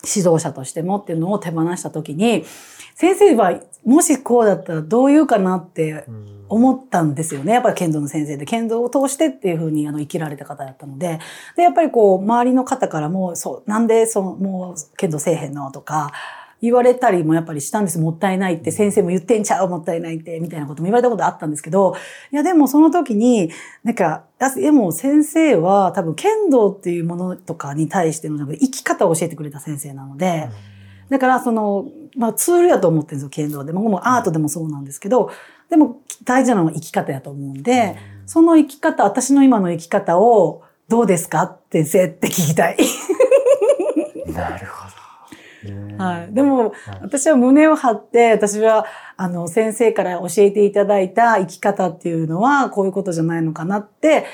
[0.05, 2.45] 指導者としてもっていうのを手放した時に、
[2.95, 6.05] 先生はもしこうだったらどう言うかなって
[6.49, 7.55] 思ったんですよね。
[7.55, 11.19] やっぱり剣道の先生で、剣道を通してっていうふうにあの生きられた方だったので、
[11.57, 16.13] で、やっぱりこう、周りの方からも、そう、なんで、その、もう、剣道せえへんのとか、
[16.63, 17.99] 言われたりもやっぱりしたんです。
[17.99, 21.95] もったいないって、先生も言ってんちゃう、もったいないって、みたいなことも言われたことあったんですけど、
[22.33, 23.51] いや、でもその時に、
[23.83, 30.49] なんか、あでも先生は多分剣道っていうものとかに対してのなんか生き方を教えてくれた先生なので、
[31.09, 31.87] だからその、
[32.17, 33.73] まあツールやと思ってるんですよ、剣道で。
[33.73, 35.31] ももうアートでもそうなんですけど、
[35.69, 37.97] でも大事なのは生き方やと思うんで、
[38.27, 41.57] その生き方、私の今の生き方をどうですか？
[41.73, 42.77] 先生って聞きたい。
[44.33, 44.80] なるほど。
[45.99, 46.35] はい。
[46.35, 48.87] でも、私は胸を張って、私は、
[49.17, 54.27] あの、先生から教えていただいた生き方っていうのは、こういうことじゃないのかなって、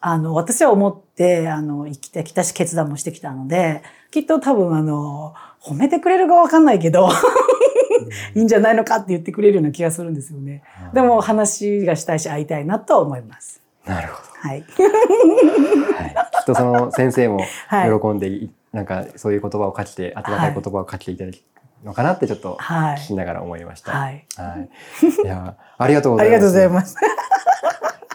[0.00, 7.10] あの、私は思って、あの、生きてきたし、決断もしてきたので、きっと多分、あの、褒めてくれるかわかんないけど、
[8.34, 10.62] いいんじゃないのかって言ってくれるような気がするんですよね。
[10.94, 13.60] でも、話がしたいし、会いたいなと思います。
[13.84, 14.64] なるほはい。
[14.78, 14.84] ど。
[14.84, 14.90] は
[16.06, 21.36] い、きっとその先生もはい喜んでい、なんかそういう言葉をかけて、温かい言葉をかけていただく
[21.84, 23.92] のかなってちょっとはい聞きながら思いました。
[23.92, 24.26] はい。
[24.36, 24.68] はい。
[25.24, 26.40] いや、ありがとうごありざいます。
[26.40, 26.96] がとうございます。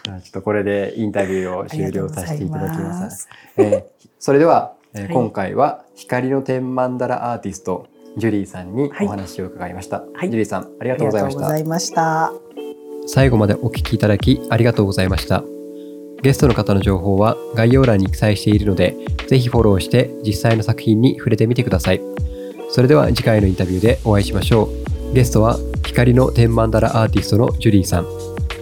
[0.03, 2.89] じゃあちょっとこれでインタビューを終了させていただきま。
[2.89, 7.87] ますすえーそれでは、えーはい今回は光の天曼荼羅アーティスト、
[8.17, 10.03] ジュリーさんにはいお話を伺いました。
[10.13, 11.57] はいジュリーさん、ありがあとうございました。
[11.57, 12.31] いました。
[13.07, 15.43] 最後までお聞きいただきありがとうございました。
[16.25, 18.95] ゲストの方の情報は概要欄に記載しているので、
[19.27, 22.01] ぜひフォローして実際の作品に触れてみてください。
[22.71, 24.63] それでは次回のインタビューでお会いしましょ
[25.11, 25.13] う。
[25.13, 28.07] ゲストは光の天曼荼羅アーティストのジュリーさん。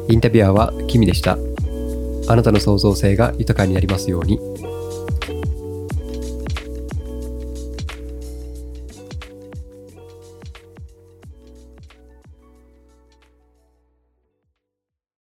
[0.10, 1.38] インタビュアーはキミでした。
[2.28, 4.42] あなたの創造性が豊かになりますように。